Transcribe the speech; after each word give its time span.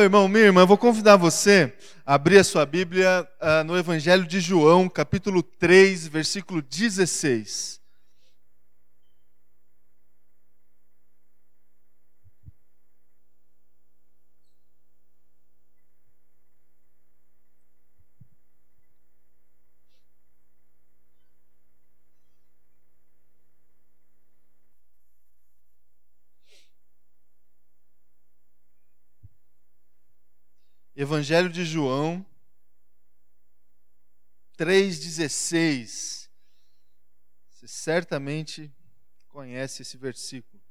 Meu 0.00 0.06
irmão, 0.06 0.28
minha 0.28 0.44
irmã, 0.46 0.62
eu 0.62 0.66
vou 0.66 0.78
convidar 0.78 1.18
você 1.18 1.74
a 2.06 2.14
abrir 2.14 2.38
a 2.38 2.44
sua 2.44 2.64
Bíblia 2.64 3.28
uh, 3.38 3.62
no 3.64 3.76
Evangelho 3.76 4.26
de 4.26 4.40
João, 4.40 4.88
capítulo 4.88 5.42
3, 5.42 6.08
versículo 6.08 6.62
16. 6.62 7.79
Evangelho 31.02 31.48
de 31.48 31.64
João 31.64 32.26
3,16. 34.58 36.28
Você 37.48 37.66
certamente 37.66 38.70
conhece 39.26 39.80
esse 39.80 39.96
versículo. 39.96 40.62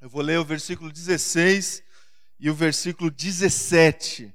Eu 0.00 0.08
vou 0.08 0.22
ler 0.22 0.38
o 0.38 0.44
versículo 0.44 0.90
16 0.90 1.82
e 2.38 2.48
o 2.48 2.54
versículo 2.54 3.10
17. 3.10 4.34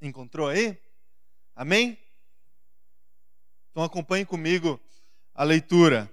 Encontrou 0.00 0.46
aí? 0.46 0.80
Amém? 1.56 2.01
Então 3.72 3.82
acompanhe 3.82 4.26
comigo 4.26 4.78
a 5.34 5.44
leitura. 5.44 6.10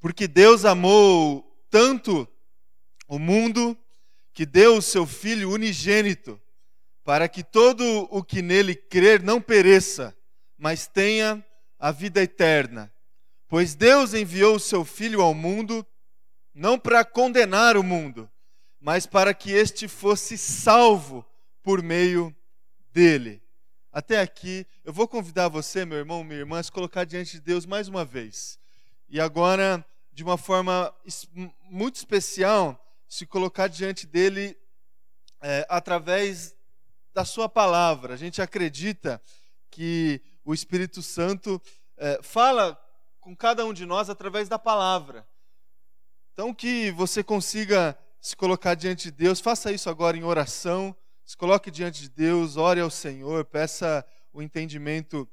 Porque 0.00 0.26
Deus 0.26 0.64
amou 0.64 1.42
tanto 1.70 2.26
o 3.06 3.18
mundo 3.18 3.76
que 4.32 4.46
deu 4.46 4.78
o 4.78 4.82
seu 4.82 5.06
Filho 5.06 5.50
unigênito, 5.50 6.40
para 7.04 7.28
que 7.28 7.44
todo 7.44 8.08
o 8.10 8.24
que 8.24 8.40
nele 8.40 8.74
crer 8.74 9.22
não 9.22 9.42
pereça, 9.42 10.16
mas 10.56 10.86
tenha 10.86 11.44
a 11.78 11.92
vida 11.92 12.22
eterna. 12.22 12.90
Pois 13.46 13.74
Deus 13.74 14.14
enviou 14.14 14.56
o 14.56 14.60
seu 14.60 14.86
Filho 14.86 15.20
ao 15.20 15.34
mundo 15.34 15.86
não 16.54 16.78
para 16.78 17.04
condenar 17.04 17.76
o 17.76 17.82
mundo, 17.82 18.30
mas 18.80 19.04
para 19.04 19.34
que 19.34 19.52
este 19.52 19.86
fosse 19.86 20.38
salvo 20.38 21.26
por 21.62 21.82
meio 21.82 22.34
dele 22.90 23.41
até 23.92 24.20
aqui, 24.20 24.66
eu 24.84 24.92
vou 24.92 25.06
convidar 25.06 25.48
você, 25.48 25.84
meu 25.84 25.98
irmão, 25.98 26.24
minha 26.24 26.40
irmã, 26.40 26.58
a 26.58 26.62
se 26.62 26.72
colocar 26.72 27.04
diante 27.04 27.32
de 27.32 27.40
Deus 27.40 27.66
mais 27.66 27.88
uma 27.88 28.06
vez. 28.06 28.58
E 29.06 29.20
agora, 29.20 29.84
de 30.10 30.22
uma 30.24 30.38
forma 30.38 30.94
muito 31.64 31.96
especial, 31.96 32.82
se 33.06 33.26
colocar 33.26 33.68
diante 33.68 34.06
dele 34.06 34.56
é, 35.42 35.66
através 35.68 36.56
da 37.12 37.22
sua 37.22 37.50
palavra. 37.50 38.14
A 38.14 38.16
gente 38.16 38.40
acredita 38.40 39.20
que 39.70 40.22
o 40.42 40.54
Espírito 40.54 41.02
Santo 41.02 41.60
é, 41.98 42.18
fala 42.22 42.80
com 43.20 43.36
cada 43.36 43.66
um 43.66 43.74
de 43.74 43.84
nós 43.84 44.08
através 44.08 44.48
da 44.48 44.58
palavra. 44.58 45.28
Então, 46.32 46.54
que 46.54 46.90
você 46.92 47.22
consiga 47.22 47.98
se 48.22 48.34
colocar 48.34 48.74
diante 48.74 49.04
de 49.04 49.10
Deus, 49.10 49.38
faça 49.38 49.70
isso 49.70 49.90
agora 49.90 50.16
em 50.16 50.24
oração 50.24 50.96
se 51.24 51.36
coloque 51.36 51.70
diante 51.70 52.02
de 52.02 52.08
Deus, 52.08 52.56
ore 52.56 52.80
ao 52.80 52.90
Senhor, 52.90 53.44
peça 53.44 54.04
o 54.32 54.42
entendimento 54.42 55.28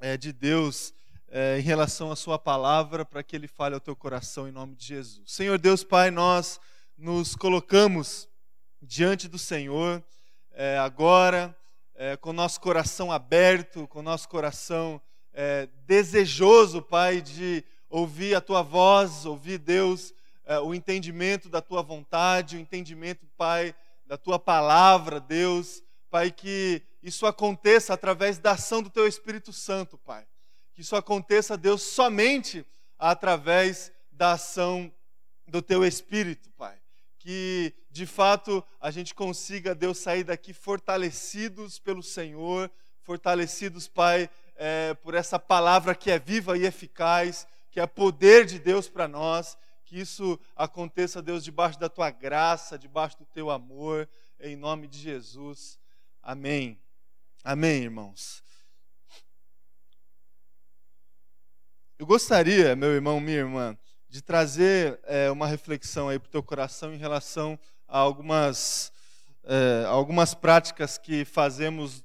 é, 0.00 0.16
de 0.16 0.32
Deus 0.32 0.92
é, 1.28 1.58
em 1.58 1.62
relação 1.62 2.10
à 2.10 2.16
Sua 2.16 2.38
palavra, 2.38 3.04
para 3.04 3.22
que 3.22 3.36
Ele 3.36 3.48
fale 3.48 3.74
ao 3.74 3.80
teu 3.80 3.96
coração 3.96 4.48
em 4.48 4.52
nome 4.52 4.74
de 4.74 4.86
Jesus. 4.86 5.22
Senhor 5.32 5.58
Deus 5.58 5.84
Pai, 5.84 6.10
nós 6.10 6.60
nos 6.98 7.34
colocamos 7.34 8.28
diante 8.80 9.28
do 9.28 9.38
Senhor 9.38 10.04
é, 10.52 10.76
agora, 10.78 11.56
é, 11.94 12.16
com 12.16 12.32
nosso 12.32 12.60
coração 12.60 13.12
aberto, 13.12 13.86
com 13.88 14.02
nosso 14.02 14.28
coração 14.28 15.00
é, 15.32 15.68
desejoso, 15.86 16.82
Pai, 16.82 17.20
de 17.20 17.64
ouvir 17.88 18.34
a 18.34 18.40
Tua 18.40 18.62
voz, 18.62 19.24
ouvir, 19.24 19.58
Deus, 19.58 20.12
é, 20.44 20.58
o 20.58 20.74
entendimento 20.74 21.48
da 21.48 21.62
Tua 21.62 21.82
vontade, 21.82 22.56
o 22.56 22.60
entendimento, 22.60 23.26
Pai, 23.36 23.74
da 24.06 24.16
tua 24.16 24.38
palavra, 24.38 25.20
Deus. 25.20 25.82
Pai, 26.10 26.30
que 26.30 26.82
isso 27.02 27.26
aconteça 27.26 27.94
através 27.94 28.38
da 28.38 28.52
ação 28.52 28.82
do 28.82 28.90
teu 28.90 29.06
Espírito 29.06 29.52
Santo, 29.52 29.98
Pai. 29.98 30.26
Que 30.74 30.82
isso 30.82 30.94
aconteça, 30.94 31.56
Deus, 31.56 31.82
somente 31.82 32.66
através 32.98 33.92
da 34.10 34.32
ação 34.32 34.92
do 35.46 35.60
teu 35.60 35.84
Espírito, 35.84 36.50
Pai. 36.50 36.78
Que 37.18 37.74
de 37.90 38.06
fato 38.06 38.64
a 38.80 38.90
gente 38.90 39.14
consiga, 39.14 39.74
Deus, 39.74 39.98
sair 39.98 40.24
daqui 40.24 40.52
fortalecidos 40.52 41.78
pelo 41.78 42.02
Senhor, 42.02 42.70
fortalecidos, 43.02 43.88
Pai, 43.88 44.30
é, 44.56 44.94
por 44.94 45.14
essa 45.14 45.38
palavra 45.38 45.94
que 45.94 46.10
é 46.10 46.18
viva 46.18 46.56
e 46.56 46.64
eficaz, 46.64 47.46
que 47.70 47.80
é 47.80 47.86
poder 47.86 48.44
de 48.44 48.58
Deus 48.58 48.88
para 48.88 49.08
nós 49.08 49.56
que 49.92 50.00
isso 50.00 50.40
aconteça, 50.56 51.20
Deus, 51.20 51.44
debaixo 51.44 51.78
da 51.78 51.86
tua 51.86 52.10
graça, 52.10 52.78
debaixo 52.78 53.18
do 53.18 53.26
teu 53.26 53.50
amor, 53.50 54.08
em 54.40 54.56
nome 54.56 54.88
de 54.88 54.98
Jesus. 54.98 55.78
Amém. 56.22 56.80
Amém, 57.44 57.82
irmãos. 57.82 58.42
Eu 61.98 62.06
gostaria, 62.06 62.74
meu 62.74 62.88
irmão, 62.88 63.20
minha 63.20 63.36
irmã, 63.36 63.78
de 64.08 64.22
trazer 64.22 64.98
é, 65.04 65.30
uma 65.30 65.46
reflexão 65.46 66.08
aí 66.08 66.18
para 66.18 66.28
o 66.28 66.32
teu 66.32 66.42
coração 66.42 66.94
em 66.94 66.98
relação 66.98 67.60
a 67.86 67.98
algumas, 67.98 68.90
é, 69.44 69.84
algumas 69.88 70.32
práticas 70.32 70.96
que 70.96 71.22
fazemos, 71.26 72.02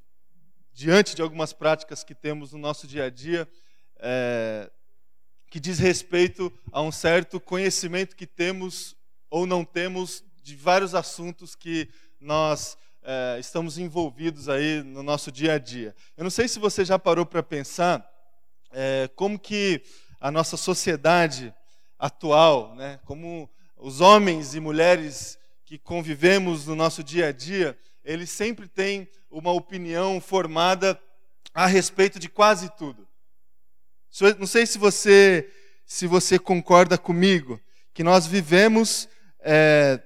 diante 0.73 1.15
de 1.15 1.21
algumas 1.21 1.53
práticas 1.53 2.03
que 2.03 2.13
temos 2.13 2.51
no 2.51 2.59
nosso 2.59 2.85
dia 2.85 3.05
a 3.05 3.09
dia, 3.09 3.47
é, 3.95 4.69
que 5.49 5.59
diz 5.59 5.79
respeito 5.79 6.51
a 6.71 6.81
um 6.81 6.91
certo 6.91 7.39
conhecimento 7.39 8.15
que 8.15 8.27
temos 8.27 8.95
ou 9.29 9.45
não 9.45 9.63
temos 9.63 10.23
de 10.43 10.55
vários 10.55 10.95
assuntos 10.95 11.55
que 11.55 11.89
nós 12.19 12.77
é, 13.03 13.37
estamos 13.39 13.77
envolvidos 13.77 14.49
aí 14.49 14.83
no 14.83 15.01
nosso 15.01 15.31
dia 15.31 15.53
a 15.53 15.57
dia. 15.57 15.95
Eu 16.17 16.23
não 16.23 16.31
sei 16.31 16.47
se 16.47 16.59
você 16.59 16.83
já 16.83 16.99
parou 16.99 17.25
para 17.25 17.41
pensar 17.41 18.05
é, 18.71 19.09
como 19.15 19.39
que 19.39 19.81
a 20.19 20.29
nossa 20.29 20.57
sociedade 20.57 21.53
atual, 21.97 22.75
né, 22.75 22.99
como 23.05 23.49
os 23.77 24.01
homens 24.01 24.55
e 24.55 24.59
mulheres 24.59 25.39
que 25.63 25.77
convivemos 25.77 26.65
no 26.67 26.75
nosso 26.75 27.03
dia 27.03 27.27
a 27.27 27.31
dia, 27.31 27.77
eles 28.03 28.29
sempre 28.29 28.67
têm 28.67 29.07
uma 29.29 29.51
opinião 29.51 30.19
formada 30.19 30.99
a 31.53 31.65
respeito 31.65 32.19
de 32.19 32.29
quase 32.29 32.69
tudo. 32.75 33.06
Não 34.39 34.47
sei 34.47 34.65
se 34.65 34.77
você, 34.77 35.51
se 35.85 36.07
você 36.07 36.39
concorda 36.39 36.97
comigo, 36.97 37.61
que 37.93 38.03
nós 38.03 38.25
vivemos 38.25 39.07
é, 39.39 40.01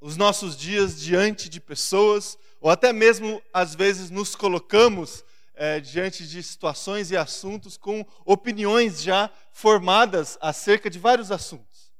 os 0.00 0.16
nossos 0.16 0.56
dias 0.56 1.00
diante 1.00 1.48
de 1.48 1.60
pessoas, 1.60 2.38
ou 2.60 2.70
até 2.70 2.92
mesmo, 2.92 3.42
às 3.52 3.74
vezes, 3.74 4.10
nos 4.10 4.36
colocamos 4.36 5.24
é, 5.54 5.80
diante 5.80 6.28
de 6.28 6.40
situações 6.42 7.10
e 7.10 7.16
assuntos 7.16 7.76
com 7.76 8.06
opiniões 8.24 9.02
já 9.02 9.28
formadas 9.50 10.38
acerca 10.40 10.88
de 10.88 10.98
vários 10.98 11.32
assuntos. 11.32 11.92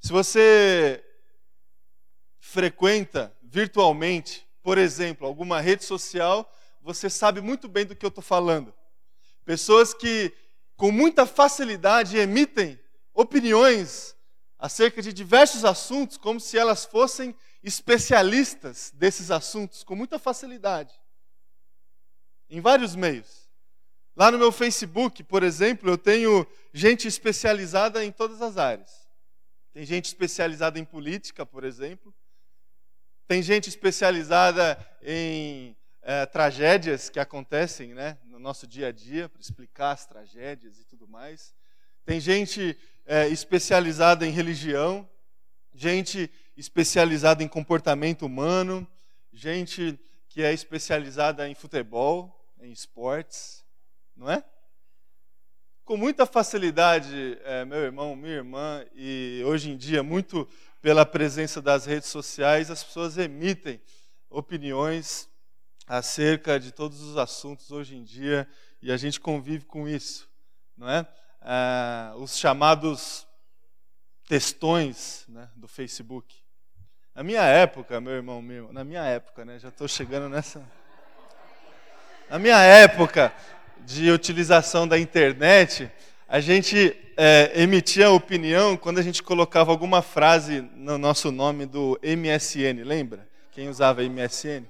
Se 0.00 0.12
você 0.12 1.02
frequenta 2.38 3.34
virtualmente, 3.42 4.46
por 4.62 4.76
exemplo, 4.76 5.26
alguma 5.26 5.60
rede 5.60 5.84
social, 5.84 6.52
você 6.82 7.08
sabe 7.08 7.40
muito 7.40 7.66
bem 7.66 7.86
do 7.86 7.96
que 7.96 8.04
eu 8.04 8.08
estou 8.08 8.22
falando. 8.22 8.74
Pessoas 9.46 9.94
que, 9.94 10.34
com 10.76 10.90
muita 10.90 11.24
facilidade, 11.24 12.18
emitem 12.18 12.78
opiniões 13.14 14.16
acerca 14.58 15.00
de 15.00 15.12
diversos 15.12 15.64
assuntos, 15.64 16.16
como 16.16 16.40
se 16.40 16.58
elas 16.58 16.84
fossem 16.84 17.34
especialistas 17.62 18.90
desses 18.92 19.30
assuntos, 19.30 19.84
com 19.84 19.94
muita 19.94 20.18
facilidade. 20.18 20.92
Em 22.50 22.60
vários 22.60 22.96
meios. 22.96 23.48
Lá 24.16 24.32
no 24.32 24.38
meu 24.38 24.50
Facebook, 24.50 25.22
por 25.22 25.44
exemplo, 25.44 25.88
eu 25.88 25.96
tenho 25.96 26.44
gente 26.74 27.06
especializada 27.06 28.04
em 28.04 28.10
todas 28.10 28.42
as 28.42 28.56
áreas. 28.56 29.06
Tem 29.72 29.86
gente 29.86 30.06
especializada 30.06 30.76
em 30.76 30.84
política, 30.84 31.46
por 31.46 31.62
exemplo. 31.62 32.12
Tem 33.28 33.42
gente 33.42 33.68
especializada 33.68 34.76
em 35.02 35.76
é, 36.08 36.24
tragédias 36.24 37.10
que 37.10 37.18
acontecem 37.18 37.92
né, 37.92 38.16
no 38.26 38.38
nosso 38.38 38.64
dia 38.64 38.86
a 38.86 38.92
dia, 38.92 39.28
para 39.28 39.40
explicar 39.40 39.90
as 39.90 40.06
tragédias 40.06 40.78
e 40.78 40.84
tudo 40.84 41.08
mais. 41.08 41.52
Tem 42.04 42.20
gente 42.20 42.78
é, 43.04 43.26
especializada 43.26 44.24
em 44.24 44.30
religião, 44.30 45.10
gente 45.74 46.30
especializada 46.56 47.42
em 47.42 47.48
comportamento 47.48 48.24
humano, 48.24 48.86
gente 49.32 49.98
que 50.28 50.44
é 50.44 50.52
especializada 50.52 51.48
em 51.48 51.56
futebol, 51.56 52.32
em 52.60 52.70
esportes, 52.70 53.64
não 54.16 54.30
é? 54.30 54.44
Com 55.84 55.96
muita 55.96 56.24
facilidade, 56.24 57.36
é, 57.42 57.64
meu 57.64 57.78
irmão, 57.78 58.14
minha 58.14 58.36
irmã, 58.36 58.86
e 58.94 59.42
hoje 59.44 59.70
em 59.70 59.76
dia, 59.76 60.04
muito 60.04 60.48
pela 60.80 61.04
presença 61.04 61.60
das 61.60 61.84
redes 61.84 62.10
sociais, 62.10 62.70
as 62.70 62.84
pessoas 62.84 63.18
emitem 63.18 63.80
opiniões 64.30 65.28
acerca 65.86 66.58
de 66.58 66.72
todos 66.72 67.00
os 67.00 67.16
assuntos 67.16 67.70
hoje 67.70 67.96
em 67.96 68.02
dia 68.02 68.48
e 68.82 68.90
a 68.90 68.96
gente 68.96 69.20
convive 69.20 69.64
com 69.64 69.88
isso, 69.88 70.28
não 70.76 70.88
é? 70.88 71.06
Ah, 71.40 72.14
os 72.16 72.36
chamados 72.36 73.26
textões 74.28 75.24
né, 75.28 75.48
do 75.54 75.68
Facebook. 75.68 76.34
Na 77.14 77.22
minha 77.22 77.42
época, 77.42 78.00
meu 78.00 78.12
irmão, 78.12 78.42
meu, 78.42 78.72
na 78.72 78.84
minha 78.84 79.02
época, 79.04 79.44
né, 79.44 79.58
já 79.58 79.68
estou 79.68 79.86
chegando 79.86 80.28
nessa. 80.28 80.62
Na 82.28 82.38
minha 82.38 82.60
época 82.60 83.32
de 83.78 84.10
utilização 84.10 84.86
da 84.86 84.98
internet, 84.98 85.90
a 86.28 86.40
gente 86.40 86.96
é, 87.16 87.52
emitia 87.54 88.10
opinião 88.10 88.76
quando 88.76 88.98
a 88.98 89.02
gente 89.02 89.22
colocava 89.22 89.70
alguma 89.70 90.02
frase 90.02 90.60
no 90.74 90.98
nosso 90.98 91.30
nome 91.30 91.64
do 91.64 91.98
MSN, 92.02 92.82
lembra? 92.84 93.28
Quem 93.52 93.68
usava 93.68 94.02
MSN? 94.02 94.64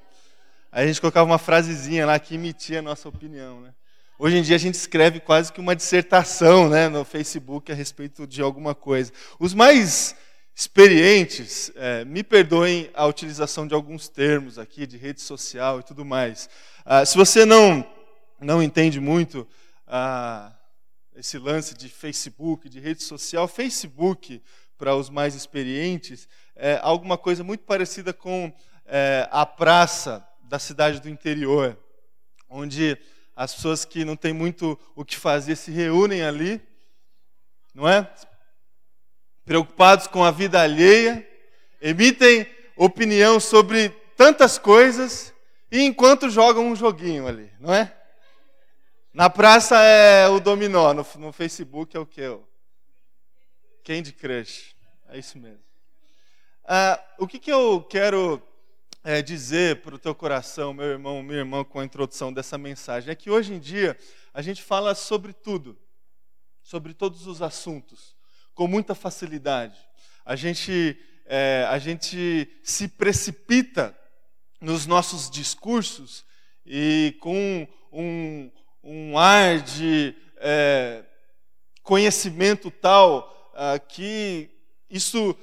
Aí 0.71 0.85
a 0.85 0.87
gente 0.87 1.01
colocava 1.01 1.29
uma 1.29 1.39
frasezinha 1.39 2.07
lá 2.07 2.19
que 2.19 2.35
emitia 2.35 2.81
a 2.81 2.83
nossa 2.83 3.09
opinião, 3.09 3.61
né? 3.61 3.73
Hoje 4.19 4.39
em 4.39 4.43
dia 4.43 4.57
a 4.57 4.59
gente 4.59 4.75
escreve 4.75 5.21
quase 5.21 5.53
que 5.53 5.61
uma 5.61 5.77
dissertação 5.77 6.71
né, 6.71 6.89
no 6.89 7.05
Facebook 7.05 7.71
a 7.71 7.75
respeito 7.75 8.27
de 8.27 8.41
alguma 8.41 8.75
coisa. 8.75 9.13
Os 9.39 9.53
mais 9.53 10.17
experientes, 10.55 11.71
é, 11.77 12.03
me 12.07 12.25
perdoem 12.25 12.91
a 12.95 13.05
utilização 13.05 13.67
de 13.67 13.75
alguns 13.75 14.09
termos 14.09 14.59
aqui, 14.59 14.87
de 14.87 14.97
rede 14.97 15.21
social 15.21 15.81
e 15.81 15.83
tudo 15.83 16.03
mais. 16.03 16.49
Ah, 16.83 17.05
se 17.05 17.15
você 17.15 17.45
não, 17.45 17.87
não 18.41 18.63
entende 18.63 18.99
muito 18.99 19.47
ah, 19.87 20.51
esse 21.15 21.37
lance 21.37 21.75
de 21.75 21.91
Facebook, 21.91 22.71
de 22.71 22.81
rede 22.81 23.03
social, 23.03 23.47
Facebook, 23.47 24.43
para 24.79 24.97
os 24.97 25.11
mais 25.11 25.35
experientes, 25.35 26.27
é 26.55 26.81
alguma 26.83 27.19
coisa 27.19 27.45
muito 27.45 27.65
parecida 27.65 28.15
com 28.15 28.51
é, 28.87 29.29
a 29.31 29.45
praça 29.45 30.27
da 30.49 30.59
cidade 30.59 31.01
do 31.01 31.09
interior, 31.09 31.79
onde 32.49 32.99
as 33.35 33.55
pessoas 33.55 33.85
que 33.85 34.05
não 34.05 34.17
têm 34.17 34.33
muito 34.33 34.79
o 34.95 35.05
que 35.05 35.17
fazer 35.17 35.57
se 35.57 35.71
reúnem 35.71 36.23
ali, 36.23 36.61
não 37.75 37.89
é? 37.89 38.11
preocupados 39.47 40.09
com 40.09 40.25
a 40.25 40.33
vida 40.33 40.61
alheia, 40.61 41.27
emitem 41.81 42.47
opinião 42.77 43.39
sobre 43.39 43.91
tantas 44.17 44.59
coisas 44.59 45.33
e 45.71 45.83
enquanto 45.83 46.29
jogam 46.29 46.67
um 46.67 46.75
joguinho 46.75 47.29
ali, 47.29 47.51
não 47.61 47.73
é? 47.73 47.97
Na 49.15 49.31
praça 49.31 49.81
é 49.81 50.29
o 50.29 50.41
dominó, 50.41 50.93
no, 50.93 51.07
no 51.17 51.33
Facebook 51.33 51.97
é 51.97 52.01
o 52.01 52.05
que? 52.05 52.27
O 52.27 52.45
Candy 53.85 54.13
Crush. 54.13 54.75
É 55.09 55.19
isso 55.19 55.39
mesmo. 55.39 55.63
Ah, 56.65 57.01
o 57.19 57.27
que, 57.27 57.39
que 57.39 57.51
eu 57.51 57.81
quero 57.89 58.43
é, 59.07 59.23
dizer 59.23 59.83
para 59.83 59.95
o 59.95 60.01
teu 60.01 60.13
coração, 60.17 60.75
meu 60.75 60.87
irmão, 60.87 61.23
minha 61.23 61.39
irmã, 61.39 61.63
com 61.63 61.79
a 61.79 61.85
introdução 61.85 62.33
dessa 62.33 62.59
mensagem, 62.59 63.09
é 63.09 63.15
que 63.15 63.31
hoje 63.31 63.55
em 63.55 63.61
dia 63.61 63.97
a 64.35 64.43
gente 64.43 64.61
fala 64.61 64.97
sobre 64.97 65.33
tudo, 65.33 65.79
sobre 66.61 66.93
todos 66.93 67.25
os 67.29 67.41
assuntos 67.41 68.17
com 68.53 68.67
muita 68.67 68.97
facilidade. 68.97 69.79
A 70.25 70.35
gente, 70.35 70.99
é, 71.25 71.65
a 71.71 71.79
gente 71.79 72.51
se 72.65 72.89
precipita 72.89 73.97
nos 74.61 74.87
nossos 74.87 75.31
discursos 75.31 76.25
e 76.67 77.17
com 77.21 77.69
um, 77.93 78.51
um 78.83 79.17
ar 79.17 79.61
de 79.61 80.17
é, 80.39 81.05
conhecimento 81.81 82.73
tal 82.73 83.53
ah, 83.55 83.79
que 83.79 84.51
isso, 84.91 85.37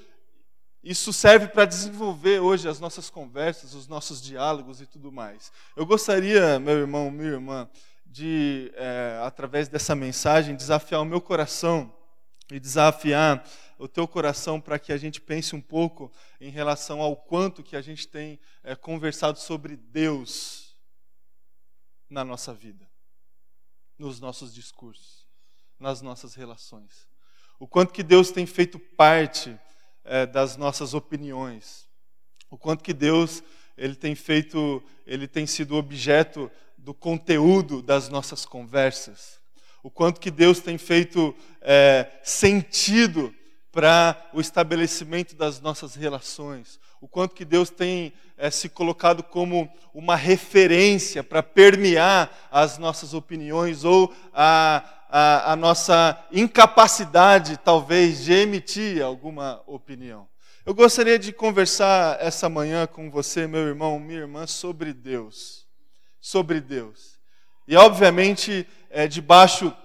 isso 0.83 1.13
serve 1.13 1.47
para 1.47 1.63
desenvolver 1.63 2.41
hoje 2.41 2.68
as 2.68 2.80
nossas 2.80 3.09
conversas, 3.09 3.74
os 3.74 3.88
nossos 3.88 4.21
diálogos 4.21 4.81
e 4.81 4.85
tudo 4.85 5.13
mais. 5.13 5.50
Eu 5.77 5.85
gostaria, 5.85 6.59
meu 6.59 6.77
irmão, 6.77 7.09
minha 7.09 7.31
irmã, 7.31 7.69
de, 8.06 8.69
é, 8.75 9.21
através 9.24 9.69
dessa 9.69 9.95
mensagem, 9.95 10.56
desafiar 10.56 11.01
o 11.01 11.06
meu 11.06 11.21
coração 11.21 11.95
e 12.51 12.59
desafiar 12.59 13.47
o 13.80 13.88
teu 13.88 14.06
coração 14.06 14.59
para 14.59 14.77
que 14.77 14.91
a 14.91 14.97
gente 14.97 15.21
pense 15.21 15.56
um 15.56 15.62
pouco 15.62 16.12
em 16.39 16.50
relação 16.50 17.01
ao 17.01 17.15
quanto 17.15 17.63
que 17.63 17.77
a 17.77 17.81
gente 17.81 18.06
tem 18.06 18.38
é, 18.62 18.75
conversado 18.75 19.39
sobre 19.39 19.77
Deus 19.77 20.75
na 22.09 22.25
nossa 22.25 22.53
vida, 22.53 22.85
nos 23.97 24.19
nossos 24.19 24.53
discursos, 24.53 25.25
nas 25.80 26.01
nossas 26.01 26.35
relações. 26.35 27.07
O 27.57 27.68
quanto 27.68 27.94
que 27.94 28.03
Deus 28.03 28.31
tem 28.31 28.45
feito 28.45 28.77
parte 28.77 29.57
é, 30.04 30.26
das 30.26 30.58
nossas 30.58 30.94
opiniões. 30.94 31.88
O 32.50 32.58
quanto 32.58 32.84
que 32.84 32.94
Deus 32.94 33.44
ele 33.78 33.96
tem 33.96 34.14
feito, 34.16 34.84
ele 35.06 35.28
tem 35.28 35.48
sido 35.48 35.76
objeto 35.76 36.52
do 36.78 36.94
conteúdo 36.94 37.82
das 37.82 38.10
nossas 38.10 38.46
conversas 38.46 39.44
o 39.84 39.92
quanto 39.92 40.22
que 40.22 40.32
Deus 40.32 40.62
tem 40.62 40.78
feito 40.78 41.36
é, 41.62 42.10
sentido 42.24 43.36
para 43.74 44.30
o 44.31 44.40
estabelecimento 44.40 45.36
das 45.36 45.60
nossas 45.60 45.96
relações, 45.96 46.80
o 47.02 47.08
quanto 47.08 47.34
que 47.34 47.44
Deus 47.44 47.72
tem 47.72 48.14
é, 48.38 48.52
se 48.52 48.70
colocado 48.70 49.24
como 49.24 49.68
uma 49.92 50.16
referência 50.16 51.24
para 51.24 51.42
permear 51.42 52.31
as 52.52 52.78
nossas 52.78 53.16
opiniões 53.16 53.84
ou 53.84 54.14
a, 54.31 54.86
a, 55.10 55.54
a 55.54 55.56
nossa 55.56 56.24
incapacidade, 56.31 57.58
talvez, 57.58 58.24
de 58.24 58.34
emitir 58.34 59.04
alguma 59.04 59.64
opinião. 59.66 60.28
Eu 60.64 60.76
gostaria 60.76 61.18
de 61.18 61.34
conversar 61.34 62.18
essa 62.22 62.48
manhã 62.48 62.86
com 62.86 63.10
você, 63.10 63.48
meu 63.48 63.68
irmão, 63.68 64.00
minha 64.00 64.19
irmã, 64.19 64.46
sobre 64.46 64.94
Deus. 64.94 65.66
Sobre 66.22 66.62
Deus. 66.62 67.19
E, 67.68 67.76
obviamente, 67.76 68.68
é, 68.92 69.08
debaixo 69.08 69.76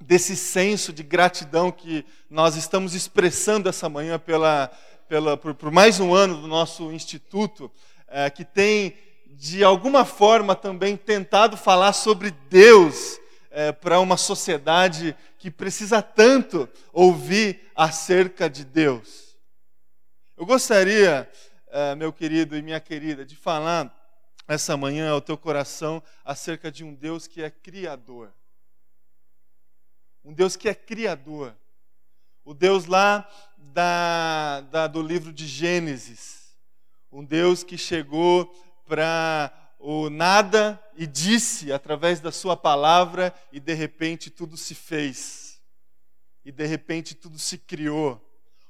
desse 0.00 0.34
senso 0.34 0.92
de 0.92 1.02
gratidão 1.02 1.70
que 1.70 2.04
nós 2.28 2.56
estamos 2.56 2.94
expressando 2.94 3.68
essa 3.68 3.88
manhã 3.88 4.18
pela, 4.18 4.70
pela, 5.08 5.36
por, 5.36 5.54
por 5.54 5.70
mais 5.70 6.00
um 6.00 6.14
ano 6.14 6.40
do 6.40 6.46
nosso 6.46 6.90
instituto, 6.90 7.70
é, 8.08 8.30
que 8.30 8.44
tem, 8.44 8.96
de 9.26 9.62
alguma 9.62 10.04
forma, 10.04 10.56
também 10.56 10.96
tentado 10.96 11.56
falar 11.56 11.92
sobre 11.92 12.30
Deus 12.48 13.20
é, 13.50 13.72
para 13.72 14.00
uma 14.00 14.16
sociedade 14.16 15.14
que 15.38 15.50
precisa 15.50 16.00
tanto 16.00 16.68
ouvir 16.92 17.70
acerca 17.76 18.48
de 18.48 18.64
Deus. 18.64 19.36
Eu 20.36 20.46
gostaria, 20.46 21.30
é, 21.68 21.94
meu 21.94 22.12
querido 22.12 22.56
e 22.56 22.62
minha 22.62 22.80
querida, 22.80 23.24
de 23.24 23.36
falar 23.36 23.94
essa 24.48 24.76
manhã 24.76 25.10
ao 25.10 25.20
teu 25.20 25.36
coração 25.36 26.02
acerca 26.24 26.72
de 26.72 26.82
um 26.82 26.94
Deus 26.94 27.26
que 27.26 27.42
é 27.42 27.50
criador 27.50 28.32
um 30.24 30.32
Deus 30.32 30.56
que 30.56 30.68
é 30.68 30.74
criador. 30.74 31.56
O 32.44 32.54
Deus 32.54 32.86
lá 32.86 33.28
da, 33.56 34.60
da, 34.62 34.86
do 34.86 35.02
livro 35.02 35.32
de 35.32 35.46
Gênesis. 35.46 36.56
Um 37.10 37.24
Deus 37.24 37.62
que 37.62 37.76
chegou 37.78 38.46
para 38.86 39.52
o 39.78 40.10
nada 40.10 40.82
e 40.94 41.06
disse 41.06 41.72
através 41.72 42.20
da 42.20 42.30
sua 42.30 42.56
palavra, 42.56 43.34
e 43.50 43.58
de 43.58 43.72
repente 43.72 44.30
tudo 44.30 44.56
se 44.56 44.74
fez. 44.74 45.60
E 46.44 46.52
de 46.52 46.66
repente 46.66 47.14
tudo 47.14 47.38
se 47.38 47.56
criou. 47.56 48.20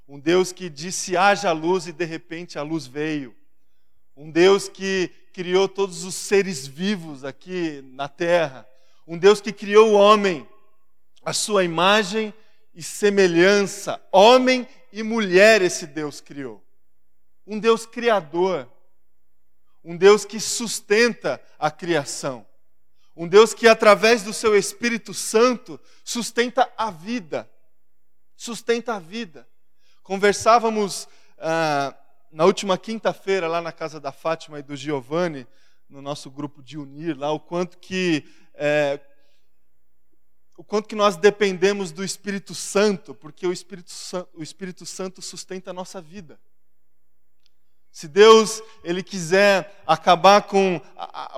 Um 0.06 0.18
Deus 0.18 0.52
que 0.52 0.68
disse 0.68 1.16
haja 1.16 1.52
luz 1.52 1.86
e 1.86 1.92
de 1.92 2.04
repente 2.04 2.58
a 2.58 2.62
luz 2.62 2.86
veio. 2.86 3.34
Um 4.16 4.30
Deus 4.30 4.68
que 4.68 5.10
criou 5.32 5.68
todos 5.68 6.04
os 6.04 6.14
seres 6.14 6.66
vivos 6.66 7.24
aqui 7.24 7.80
na 7.92 8.08
terra. 8.08 8.66
Um 9.06 9.16
Deus 9.16 9.40
que 9.40 9.52
criou 9.52 9.90
o 9.90 9.94
homem 9.94 10.48
a 11.24 11.32
sua 11.32 11.64
imagem 11.64 12.32
e 12.74 12.82
semelhança. 12.82 14.00
Homem 14.12 14.66
e 14.92 15.02
mulher 15.02 15.62
esse 15.62 15.86
Deus 15.86 16.20
criou. 16.20 16.64
Um 17.46 17.58
Deus 17.58 17.86
criador. 17.86 18.70
Um 19.82 19.96
Deus 19.96 20.24
que 20.24 20.38
sustenta 20.38 21.40
a 21.58 21.70
criação. 21.70 22.46
Um 23.16 23.26
Deus 23.26 23.52
que, 23.52 23.68
através 23.68 24.22
do 24.22 24.32
seu 24.32 24.56
Espírito 24.56 25.12
Santo, 25.12 25.80
sustenta 26.04 26.70
a 26.76 26.90
vida. 26.90 27.50
Sustenta 28.36 28.94
a 28.94 28.98
vida. 28.98 29.46
Conversávamos 30.02 31.08
ah, 31.38 31.94
na 32.32 32.44
última 32.44 32.78
quinta-feira, 32.78 33.48
lá 33.48 33.60
na 33.60 33.72
casa 33.72 33.98
da 33.98 34.12
Fátima 34.12 34.58
e 34.58 34.62
do 34.62 34.76
Giovanni, 34.76 35.46
no 35.88 36.00
nosso 36.00 36.30
grupo 36.30 36.62
de 36.62 36.78
Unir, 36.78 37.18
lá, 37.18 37.32
o 37.32 37.40
quanto 37.40 37.78
que 37.78 38.24
é, 38.54 39.00
o 40.60 40.62
quanto 40.62 40.86
que 40.90 40.94
nós 40.94 41.16
dependemos 41.16 41.90
do 41.90 42.04
Espírito 42.04 42.54
Santo, 42.54 43.14
porque 43.14 43.46
o 43.46 43.52
Espírito, 43.52 43.90
o 44.34 44.42
Espírito 44.42 44.84
Santo 44.84 45.22
sustenta 45.22 45.70
a 45.70 45.72
nossa 45.72 46.02
vida. 46.02 46.38
Se 47.90 48.06
Deus 48.06 48.62
ele 48.84 49.02
quiser 49.02 49.82
acabar 49.86 50.42
com 50.42 50.78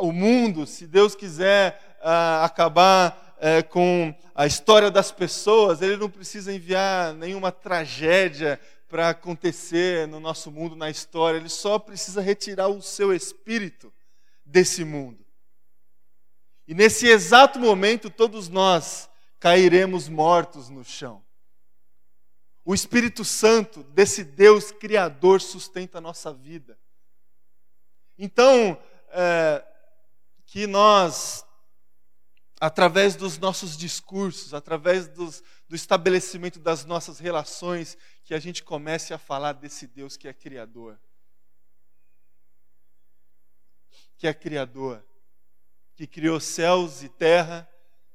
o 0.01 0.11
mundo, 0.11 0.67
se 0.67 0.89
Deus 0.89 1.15
quiser 1.15 2.01
uh, 2.01 2.43
acabar 2.43 3.37
uh, 3.39 3.69
com 3.69 4.13
a 4.35 4.45
história 4.45 4.91
das 4.91 5.13
pessoas, 5.13 5.81
Ele 5.81 5.97
não 5.97 6.11
precisa 6.11 6.53
enviar 6.53 7.15
nenhuma 7.15 7.53
tragédia 7.53 8.59
para 8.89 9.11
acontecer 9.11 10.09
no 10.09 10.19
nosso 10.19 10.51
mundo, 10.51 10.75
na 10.75 10.91
história, 10.91 11.39
Ele 11.39 11.49
só 11.49 11.79
precisa 11.79 12.21
retirar 12.21 12.67
o 12.67 12.83
seu 12.83 13.15
espírito 13.15 13.93
desse 14.45 14.85
mundo. 14.85 15.25
E 16.67 16.75
nesse 16.75 17.07
exato 17.07 17.61
momento, 17.61 18.11
todos 18.11 18.49
nós 18.49 19.12
cairemos 19.43 20.09
mortos 20.09 20.69
no 20.69 20.85
chão. 20.85 21.21
O 22.65 22.73
Espírito 22.73 23.25
Santo 23.25 23.83
desse 23.83 24.23
Deus 24.23 24.71
Criador 24.71 25.41
sustenta 25.41 25.99
a 25.99 26.01
nossa 26.01 26.33
vida. 26.33 26.79
Então, 28.17 28.81
é, 29.09 29.67
que 30.47 30.65
nós, 30.69 31.45
através 32.61 33.17
dos 33.17 33.37
nossos 33.37 33.77
discursos, 33.77 34.55
através 34.55 35.09
dos, 35.09 35.43
do 35.69 35.75
estabelecimento 35.75 36.61
das 36.61 36.85
nossas 36.85 37.19
relações, 37.19 37.99
que 38.23 38.35
a 38.35 38.39
gente 38.39 38.63
comece 38.63 39.13
a 39.13 39.19
falar 39.19 39.55
desse 39.55 39.89
Deus 39.89 40.17
que 40.17 40.29
é 40.29 40.33
Criador. 40.33 41.01
Que 44.17 44.29
é 44.29 44.33
Criador, 44.33 45.05
que 45.97 46.07
criou 46.07 46.39
céus 46.39 47.03
e 47.03 47.09
terra, 47.09 47.69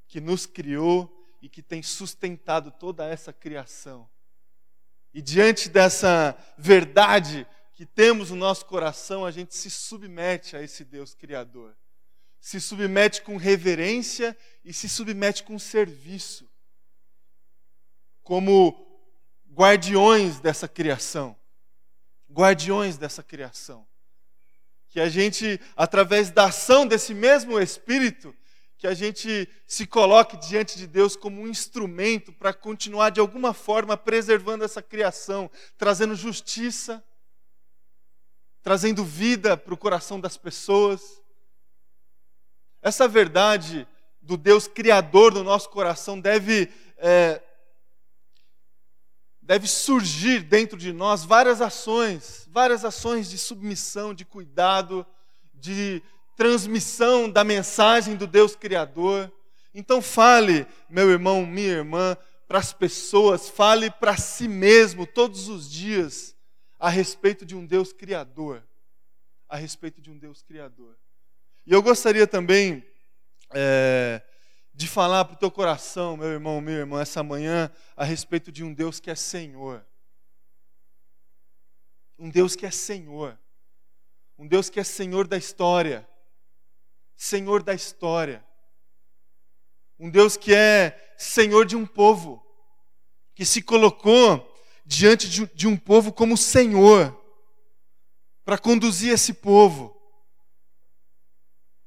que 0.08 0.22
nos 0.22 0.46
criou 0.46 1.17
e 1.42 1.50
que 1.50 1.62
tem 1.62 1.82
sustentado 1.82 2.72
toda 2.72 3.06
essa 3.06 3.32
criação. 3.32 4.10
E 5.14 5.22
diante 5.22 5.70
dessa 5.70 6.38
verdade 6.58 7.48
que 7.74 7.86
temos 7.86 8.32
no 8.32 8.36
nosso 8.36 8.66
coração, 8.66 9.26
a 9.26 9.32
gente 9.32 9.56
se 9.56 9.70
submete 9.70 10.56
a 10.56 10.62
esse 10.62 10.84
Deus 10.84 11.14
Criador. 11.14 11.76
Se 12.40 12.60
submete 12.60 13.22
com 13.22 13.38
reverência 13.38 14.38
e 14.64 14.74
se 14.74 14.90
submete 14.90 15.44
com 15.44 15.58
serviço. 15.60 16.50
Como 18.24 18.76
guardiões 19.52 20.40
dessa 20.40 20.68
criação. 20.68 21.36
Guardiões 22.32 22.98
dessa 22.98 23.24
criação. 23.24 23.88
Que 24.90 25.00
a 25.00 25.10
gente, 25.10 25.60
através 25.76 26.30
da 26.30 26.46
ação 26.46 26.86
desse 26.86 27.14
mesmo 27.14 27.60
Espírito, 27.60 28.36
que 28.78 28.86
a 28.86 28.94
gente 28.94 29.50
se 29.66 29.88
coloque 29.88 30.38
diante 30.38 30.78
de 30.78 30.86
Deus 30.86 31.16
como 31.16 31.42
um 31.42 31.48
instrumento 31.48 32.32
para 32.32 32.54
continuar 32.54 33.10
de 33.10 33.20
alguma 33.20 33.54
forma 33.54 33.98
preservando 33.98 34.64
essa 34.64 34.84
criação, 34.84 35.50
trazendo 35.78 36.16
justiça, 36.16 37.04
trazendo 38.62 39.04
vida 39.04 39.58
para 39.58 39.74
o 39.74 39.78
coração 39.78 40.20
das 40.20 40.38
pessoas. 40.38 41.22
Essa 42.82 43.08
verdade 43.08 43.88
do 44.22 44.38
Deus 44.38 44.68
Criador 44.68 45.34
no 45.34 45.44
nosso 45.44 45.70
coração 45.70 46.20
deve, 46.20 46.72
é, 46.98 47.42
deve 49.42 49.68
surgir 49.68 50.44
dentro 50.44 50.78
de 50.78 50.94
nós 50.94 51.24
várias 51.24 51.62
ações, 51.62 52.48
várias 52.52 52.86
ações 52.86 53.28
de 53.28 53.40
submissão, 53.40 54.14
de 54.14 54.24
cuidado, 54.24 55.04
de 55.54 56.04
transmissão 56.38 57.28
da 57.30 57.44
mensagem 57.44 58.16
do 58.16 58.28
Deus 58.28 58.56
Criador. 58.56 59.34
Então, 59.74 60.02
fale, 60.02 60.68
meu 60.88 61.10
irmão, 61.10 61.46
minha 61.46 61.68
irmã, 61.68 62.16
para 62.48 62.60
as 62.60 62.72
pessoas, 62.72 63.50
fale 63.50 63.90
para 63.90 64.16
si 64.16 64.48
mesmo 64.48 65.06
todos 65.06 65.50
os 65.50 65.70
dias 65.70 66.36
a 66.80 66.90
respeito 66.90 67.44
de 67.44 67.56
um 67.56 67.66
Deus 67.66 67.92
Criador. 67.92 68.64
A 69.50 69.58
respeito 69.58 70.00
de 70.00 70.12
um 70.12 70.18
Deus 70.18 70.44
Criador. 70.44 70.96
E 71.66 71.74
eu 71.74 71.82
gostaria 71.82 72.28
também 72.28 72.86
é, 73.52 74.22
de 74.74 74.88
falar 74.88 75.26
para 75.26 75.36
o 75.36 75.40
teu 75.40 75.50
coração, 75.50 76.16
meu 76.16 76.28
irmão, 76.28 76.62
minha 76.62 76.78
irmã, 76.78 77.02
essa 77.02 77.24
manhã, 77.24 77.72
a 77.96 78.04
respeito 78.04 78.52
de 78.52 78.64
um 78.64 78.74
Deus 78.74 79.00
que 79.00 79.10
é 79.10 79.16
Senhor. 79.16 79.84
Um 82.20 82.30
Deus 82.30 82.56
que 82.56 82.66
é 82.66 82.72
Senhor. 82.72 83.40
Um 84.38 84.48
Deus 84.48 84.70
que 84.70 84.80
é 84.80 84.84
Senhor 84.84 85.28
da 85.28 85.38
história 85.38 86.08
Senhor 87.18 87.64
da 87.64 87.74
história. 87.74 88.46
Um 90.00 90.08
Deus 90.08 90.38
que 90.38 90.54
é 90.54 91.16
Senhor 91.18 91.66
de 91.66 91.76
um 91.76 91.84
povo, 91.84 92.46
que 93.34 93.44
se 93.44 93.60
colocou 93.60 94.56
diante 94.86 95.28
de 95.28 95.68
um 95.68 95.76
povo 95.76 96.14
como 96.14 96.38
Senhor, 96.38 97.20
para 98.46 98.58
conduzir 98.58 99.12
esse 99.12 99.34
povo, 99.34 100.00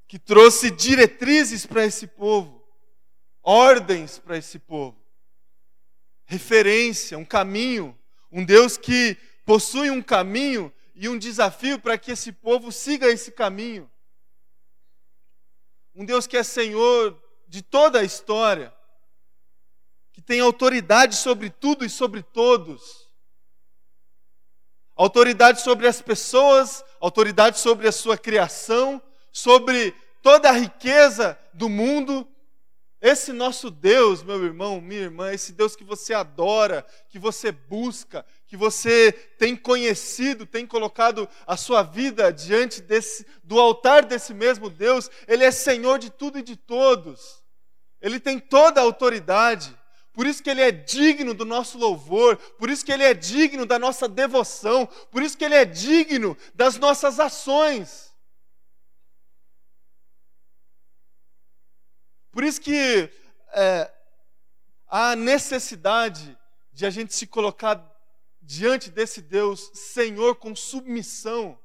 que 0.08 0.18
trouxe 0.18 0.70
diretrizes 0.70 1.64
para 1.64 1.86
esse 1.86 2.08
povo, 2.08 2.62
ordens 3.40 4.18
para 4.18 4.36
esse 4.36 4.58
povo, 4.58 5.00
referência, 6.24 7.16
um 7.16 7.24
caminho, 7.24 7.96
um 8.32 8.44
Deus 8.44 8.76
que 8.76 9.16
possui 9.46 9.90
um 9.90 10.02
caminho 10.02 10.72
e 10.94 11.08
um 11.08 11.16
desafio 11.16 11.78
para 11.78 11.96
que 11.96 12.10
esse 12.10 12.32
povo 12.32 12.70
siga 12.72 13.06
esse 13.08 13.30
caminho 13.30 13.89
um 15.94 16.04
Deus 16.04 16.26
que 16.26 16.36
é 16.36 16.42
Senhor 16.42 17.20
de 17.48 17.62
toda 17.62 18.00
a 18.00 18.04
história, 18.04 18.72
que 20.12 20.22
tem 20.22 20.40
autoridade 20.40 21.16
sobre 21.16 21.50
tudo 21.50 21.84
e 21.84 21.90
sobre 21.90 22.22
todos. 22.22 23.08
Autoridade 24.94 25.62
sobre 25.62 25.86
as 25.86 26.00
pessoas, 26.02 26.84
autoridade 27.00 27.58
sobre 27.58 27.88
a 27.88 27.92
sua 27.92 28.18
criação, 28.18 29.02
sobre 29.32 29.92
toda 30.22 30.50
a 30.50 30.52
riqueza 30.52 31.38
do 31.54 31.68
mundo. 31.68 32.28
Esse 33.00 33.32
nosso 33.32 33.70
Deus, 33.70 34.22
meu 34.22 34.44
irmão, 34.44 34.80
minha 34.80 35.00
irmã, 35.00 35.32
esse 35.32 35.52
Deus 35.52 35.74
que 35.74 35.84
você 35.84 36.12
adora, 36.12 36.86
que 37.08 37.18
você 37.18 37.50
busca, 37.50 38.26
que 38.50 38.56
você 38.56 39.12
tem 39.38 39.54
conhecido, 39.54 40.44
tem 40.44 40.66
colocado 40.66 41.28
a 41.46 41.56
sua 41.56 41.84
vida 41.84 42.32
diante 42.32 42.82
desse, 42.82 43.24
do 43.44 43.60
altar 43.60 44.04
desse 44.04 44.34
mesmo 44.34 44.68
Deus, 44.68 45.08
Ele 45.28 45.44
é 45.44 45.52
Senhor 45.52 46.00
de 46.00 46.10
tudo 46.10 46.36
e 46.36 46.42
de 46.42 46.56
todos. 46.56 47.44
Ele 48.00 48.18
tem 48.18 48.40
toda 48.40 48.80
a 48.80 48.82
autoridade. 48.82 49.78
Por 50.12 50.26
isso 50.26 50.42
que 50.42 50.50
Ele 50.50 50.62
é 50.62 50.72
digno 50.72 51.32
do 51.32 51.44
nosso 51.44 51.78
louvor, 51.78 52.36
por 52.58 52.68
isso 52.68 52.84
que 52.84 52.90
Ele 52.90 53.04
é 53.04 53.14
digno 53.14 53.64
da 53.64 53.78
nossa 53.78 54.08
devoção, 54.08 54.84
por 55.12 55.22
isso 55.22 55.38
que 55.38 55.44
Ele 55.44 55.54
é 55.54 55.64
digno 55.64 56.36
das 56.52 56.76
nossas 56.76 57.20
ações. 57.20 58.12
Por 62.32 62.42
isso 62.42 62.60
que 62.60 63.08
é, 63.52 63.88
há 64.88 65.14
necessidade 65.14 66.36
de 66.72 66.84
a 66.84 66.90
gente 66.90 67.14
se 67.14 67.28
colocar 67.28 67.89
diante 68.50 68.90
desse 68.90 69.22
Deus, 69.22 69.70
Senhor, 69.74 70.34
com 70.34 70.56
submissão. 70.56 71.56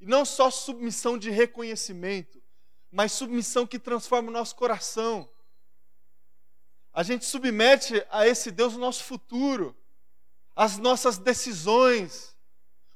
E 0.00 0.04
não 0.04 0.24
só 0.24 0.50
submissão 0.50 1.16
de 1.16 1.30
reconhecimento, 1.30 2.42
mas 2.90 3.12
submissão 3.12 3.64
que 3.64 3.78
transforma 3.78 4.28
o 4.28 4.32
nosso 4.32 4.56
coração. 4.56 5.30
A 6.92 7.04
gente 7.04 7.24
submete 7.24 8.04
a 8.10 8.26
esse 8.26 8.50
Deus 8.50 8.74
o 8.74 8.80
nosso 8.80 9.04
futuro, 9.04 9.76
as 10.56 10.76
nossas 10.76 11.18
decisões, 11.18 12.36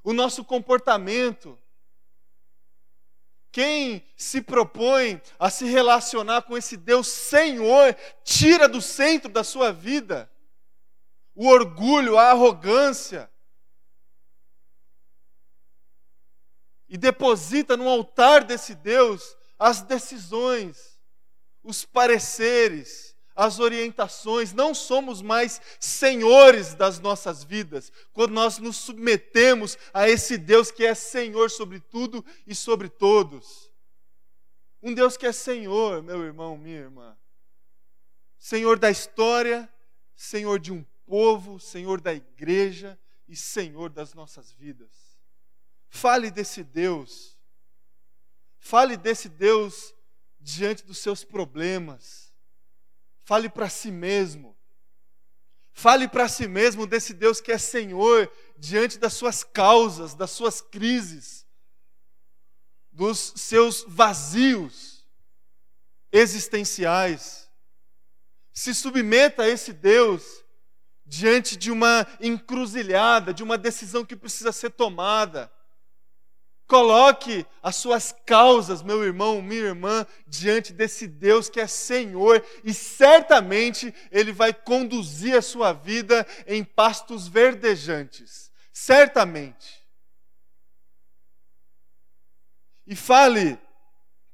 o 0.02 0.12
nosso 0.12 0.44
comportamento. 0.44 1.56
Quem 3.52 4.04
se 4.16 4.42
propõe 4.42 5.22
a 5.38 5.48
se 5.48 5.64
relacionar 5.66 6.42
com 6.42 6.56
esse 6.56 6.76
Deus 6.76 7.06
Senhor, 7.06 7.94
tira 8.24 8.68
do 8.68 8.82
centro 8.82 9.30
da 9.30 9.44
sua 9.44 9.72
vida 9.72 10.28
o 11.36 11.46
orgulho, 11.46 12.16
a 12.16 12.30
arrogância. 12.30 13.30
E 16.88 16.96
deposita 16.96 17.76
no 17.76 17.86
altar 17.86 18.42
desse 18.42 18.74
Deus 18.74 19.36
as 19.58 19.82
decisões, 19.82 20.98
os 21.62 21.84
pareceres, 21.84 23.14
as 23.34 23.60
orientações. 23.60 24.54
Não 24.54 24.74
somos 24.74 25.20
mais 25.20 25.60
senhores 25.78 26.74
das 26.74 26.98
nossas 26.98 27.44
vidas 27.44 27.92
quando 28.14 28.32
nós 28.32 28.56
nos 28.58 28.78
submetemos 28.78 29.76
a 29.92 30.08
esse 30.08 30.38
Deus 30.38 30.70
que 30.70 30.86
é 30.86 30.94
Senhor 30.94 31.50
sobre 31.50 31.80
tudo 31.80 32.24
e 32.46 32.54
sobre 32.54 32.88
todos. 32.88 33.70
Um 34.82 34.94
Deus 34.94 35.16
que 35.16 35.26
é 35.26 35.32
Senhor, 35.32 36.02
meu 36.02 36.22
irmão, 36.24 36.56
minha 36.56 36.78
irmã. 36.78 37.16
Senhor 38.38 38.78
da 38.78 38.90
história, 38.90 39.68
Senhor 40.14 40.58
de 40.58 40.72
um 40.72 40.84
povo, 41.06 41.58
Senhor 41.58 42.00
da 42.00 42.12
igreja 42.12 42.98
e 43.28 43.34
Senhor 43.34 43.88
das 43.88 44.12
nossas 44.12 44.52
vidas. 44.52 45.16
Fale 45.88 46.30
desse 46.30 46.62
Deus. 46.62 47.38
Fale 48.58 48.96
desse 48.96 49.28
Deus 49.28 49.94
diante 50.40 50.84
dos 50.84 50.98
seus 50.98 51.24
problemas. 51.24 52.32
Fale 53.22 53.48
para 53.48 53.68
si 53.68 53.90
mesmo. 53.90 54.56
Fale 55.72 56.08
para 56.08 56.28
si 56.28 56.48
mesmo 56.48 56.86
desse 56.86 57.12
Deus 57.12 57.40
que 57.40 57.52
é 57.52 57.58
Senhor 57.58 58.32
diante 58.56 58.98
das 58.98 59.12
suas 59.12 59.44
causas, 59.44 60.14
das 60.14 60.30
suas 60.30 60.60
crises, 60.62 61.46
dos 62.90 63.34
seus 63.36 63.84
vazios 63.86 65.06
existenciais. 66.10 67.50
Se 68.54 68.74
submeta 68.74 69.42
a 69.42 69.48
esse 69.48 69.74
Deus 69.74 70.45
diante 71.06 71.56
de 71.56 71.70
uma 71.70 72.06
encruzilhada, 72.20 73.32
de 73.32 73.42
uma 73.42 73.56
decisão 73.56 74.04
que 74.04 74.16
precisa 74.16 74.50
ser 74.52 74.70
tomada. 74.70 75.50
Coloque 76.66 77.46
as 77.62 77.76
suas 77.76 78.12
causas, 78.26 78.82
meu 78.82 79.04
irmão, 79.04 79.40
minha 79.40 79.60
irmã, 79.60 80.04
diante 80.26 80.72
desse 80.72 81.06
Deus 81.06 81.48
que 81.48 81.60
é 81.60 81.66
Senhor 81.68 82.44
e 82.64 82.74
certamente 82.74 83.94
Ele 84.10 84.32
vai 84.32 84.52
conduzir 84.52 85.36
a 85.36 85.42
sua 85.42 85.72
vida 85.72 86.26
em 86.44 86.64
pastos 86.64 87.28
verdejantes. 87.28 88.50
Certamente. 88.72 89.86
E 92.84 92.96
fale 92.96 93.58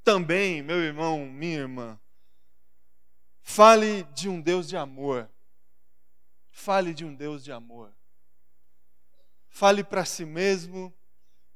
também, 0.03 0.61
meu 0.63 0.77
irmão, 0.77 1.25
minha 1.25 1.59
irmã, 1.59 1.99
fale 3.43 4.03
de 4.13 4.27
um 4.27 4.41
Deus 4.41 4.67
de 4.67 4.75
amor. 4.75 5.29
Fale 6.55 6.93
de 6.93 7.03
um 7.03 7.13
Deus 7.13 7.43
de 7.43 7.51
amor. 7.51 7.91
Fale 9.49 9.83
para 9.83 10.05
si 10.05 10.23
mesmo 10.23 10.93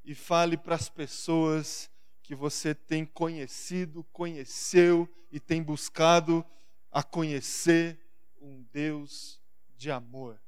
e 0.03 0.15
fale 0.15 0.57
para 0.57 0.73
as 0.73 0.89
pessoas 0.89 1.89
que 2.23 2.33
você 2.33 2.73
tem 2.73 3.05
conhecido, 3.05 4.03
conheceu 4.05 5.07
e 5.31 5.39
tem 5.39 5.61
buscado 5.61 6.43
a 6.91 7.03
conhecer 7.03 7.97
um 8.41 8.63
Deus 8.73 9.39
de 9.77 9.91
amor. 9.91 10.41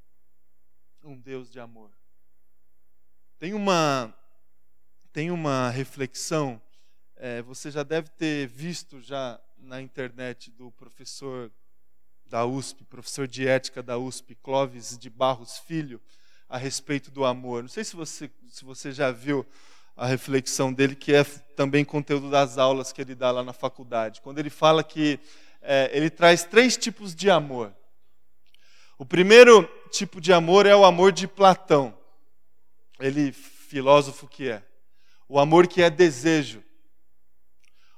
Um 1.03 1.17
Deus 1.17 1.51
de 1.51 1.59
amor. 1.59 1.91
Tem 3.37 3.53
uma, 3.53 4.13
tem 5.13 5.29
uma 5.29 5.69
reflexão, 5.69 6.59
é, 7.15 7.41
você 7.43 7.69
já 7.69 7.83
deve 7.83 8.09
ter 8.09 8.47
visto 8.47 8.99
já 8.99 9.39
na 9.57 9.79
internet 9.79 10.49
do 10.49 10.71
professor 10.71 11.51
da 12.29 12.45
USP, 12.45 12.83
professor 12.83 13.27
de 13.27 13.47
ética 13.47 13.81
da 13.81 13.97
USP, 13.97 14.35
Clóvis 14.35 14.97
de 14.97 15.09
Barros 15.09 15.57
Filho, 15.57 15.99
a 16.47 16.57
respeito 16.57 17.09
do 17.09 17.25
amor. 17.25 17.63
Não 17.63 17.69
sei 17.69 17.83
se 17.83 17.95
você, 17.95 18.29
se 18.47 18.63
você 18.63 18.91
já 18.91 19.11
viu 19.11 19.45
a 19.97 20.05
reflexão 20.05 20.71
dele, 20.71 20.95
que 20.95 21.13
é 21.13 21.23
também 21.55 21.83
conteúdo 21.83 22.29
das 22.29 22.57
aulas 22.57 22.93
que 22.93 23.01
ele 23.01 23.15
dá 23.15 23.31
lá 23.31 23.43
na 23.43 23.51
faculdade. 23.51 24.21
Quando 24.21 24.37
ele 24.39 24.49
fala 24.49 24.83
que 24.83 25.19
é, 25.61 25.89
ele 25.91 26.09
traz 26.09 26.43
três 26.43 26.77
tipos 26.77 27.13
de 27.15 27.29
amor. 27.29 27.73
O 28.97 29.05
primeiro 29.05 29.63
tipo 29.91 30.21
de 30.21 30.31
amor 30.31 30.65
é 30.65 30.75
o 30.75 30.85
amor 30.85 31.11
de 31.11 31.27
Platão. 31.27 31.97
Ele, 32.99 33.31
filósofo 33.31 34.27
que 34.27 34.49
é. 34.49 34.63
O 35.27 35.39
amor 35.39 35.67
que 35.67 35.81
é 35.81 35.89
desejo. 35.89 36.63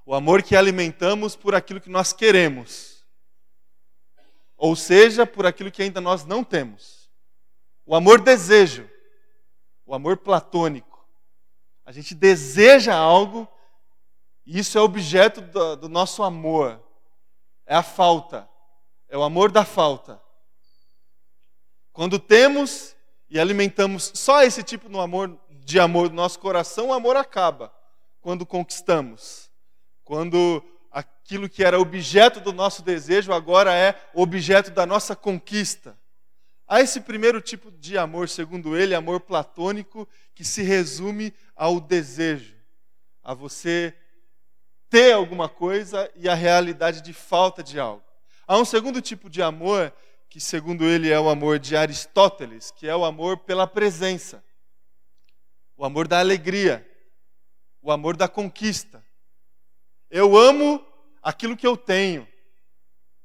O 0.05 0.15
amor 0.15 0.41
que 0.41 0.55
alimentamos 0.55 1.35
por 1.35 1.53
aquilo 1.53 1.81
que 1.81 1.89
nós 1.89 2.13
queremos. 2.13 2.90
Ou 4.61 4.75
seja, 4.75 5.25
por 5.25 5.47
aquilo 5.47 5.71
que 5.71 5.81
ainda 5.81 5.99
nós 5.99 6.23
não 6.23 6.43
temos. 6.43 7.09
O 7.83 7.95
amor 7.95 8.21
desejo, 8.21 8.87
o 9.87 9.95
amor 9.95 10.17
platônico. 10.17 11.03
A 11.83 11.91
gente 11.91 12.13
deseja 12.13 12.93
algo 12.93 13.47
e 14.45 14.59
isso 14.59 14.77
é 14.77 14.81
objeto 14.81 15.41
do, 15.41 15.75
do 15.77 15.89
nosso 15.89 16.21
amor. 16.21 16.79
É 17.65 17.73
a 17.73 17.81
falta, 17.81 18.47
é 19.09 19.17
o 19.17 19.23
amor 19.23 19.51
da 19.51 19.65
falta. 19.65 20.21
Quando 21.91 22.19
temos 22.19 22.95
e 23.31 23.39
alimentamos 23.39 24.11
só 24.13 24.43
esse 24.43 24.61
tipo 24.61 24.87
de 24.87 24.95
amor, 24.99 25.39
de 25.49 25.79
amor 25.79 26.09
no 26.09 26.17
nosso 26.17 26.37
coração, 26.37 26.89
o 26.89 26.93
amor 26.93 27.17
acaba 27.17 27.73
quando 28.21 28.45
conquistamos. 28.45 29.49
Quando 30.03 30.63
aquilo 30.91 31.47
que 31.47 31.63
era 31.63 31.79
objeto 31.79 32.41
do 32.41 32.51
nosso 32.51 32.83
desejo 32.83 33.31
agora 33.31 33.73
é 33.73 33.95
objeto 34.13 34.69
da 34.71 34.85
nossa 34.85 35.15
conquista. 35.15 35.97
Há 36.67 36.81
esse 36.81 37.01
primeiro 37.01 37.41
tipo 37.41 37.71
de 37.71 37.97
amor, 37.97 38.29
segundo 38.29 38.77
ele, 38.77 38.93
amor 38.93 39.21
platônico, 39.21 40.07
que 40.35 40.43
se 40.43 40.61
resume 40.61 41.33
ao 41.55 41.79
desejo, 41.79 42.55
a 43.23 43.33
você 43.33 43.95
ter 44.89 45.13
alguma 45.13 45.47
coisa 45.47 46.11
e 46.15 46.27
a 46.27 46.33
realidade 46.33 47.01
de 47.01 47.13
falta 47.13 47.63
de 47.63 47.79
algo. 47.79 48.03
Há 48.45 48.57
um 48.57 48.65
segundo 48.65 49.01
tipo 49.01 49.29
de 49.29 49.41
amor, 49.41 49.93
que 50.29 50.39
segundo 50.39 50.85
ele 50.85 51.09
é 51.09 51.19
o 51.19 51.29
amor 51.29 51.59
de 51.59 51.75
Aristóteles, 51.75 52.71
que 52.71 52.87
é 52.87 52.95
o 52.95 53.05
amor 53.05 53.37
pela 53.37 53.67
presença, 53.67 54.43
o 55.77 55.85
amor 55.85 56.07
da 56.07 56.19
alegria, 56.19 56.87
o 57.81 57.91
amor 57.91 58.15
da 58.15 58.27
conquista. 58.27 59.00
Eu 60.11 60.37
amo 60.37 60.85
aquilo 61.23 61.55
que 61.55 61.65
eu 61.65 61.77
tenho 61.77 62.27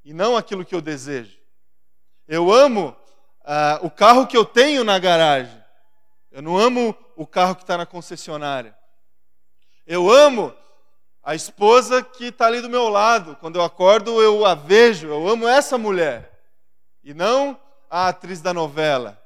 e 0.05 0.15
não 0.15 0.37
aquilo 0.37 0.65
que 0.65 0.73
eu 0.73 0.81
desejo. 0.81 1.37
Eu 2.29 2.53
amo 2.53 2.97
ah, 3.45 3.81
o 3.83 3.91
carro 3.91 4.25
que 4.25 4.37
eu 4.37 4.45
tenho 4.45 4.85
na 4.85 4.97
garagem. 4.97 5.61
Eu 6.31 6.41
não 6.43 6.57
amo 6.57 6.97
o 7.17 7.27
carro 7.27 7.57
que 7.57 7.63
está 7.65 7.77
na 7.77 7.85
concessionária. 7.85 8.77
Eu 9.85 10.09
amo 10.09 10.55
a 11.25 11.35
esposa 11.35 12.05
que 12.05 12.27
está 12.27 12.47
ali 12.47 12.61
do 12.61 12.71
meu 12.71 12.89
lado. 12.89 13.35
Quando 13.41 13.57
eu 13.57 13.63
acordo, 13.63 14.23
eu 14.23 14.47
a 14.47 14.55
vejo. 14.55 15.09
Eu 15.09 15.29
amo 15.29 15.49
essa 15.49 15.77
mulher. 15.77 16.41
E 17.03 17.13
não 17.13 17.61
a 17.91 18.07
atriz 18.07 18.41
da 18.41 18.55
novela. 18.55 19.21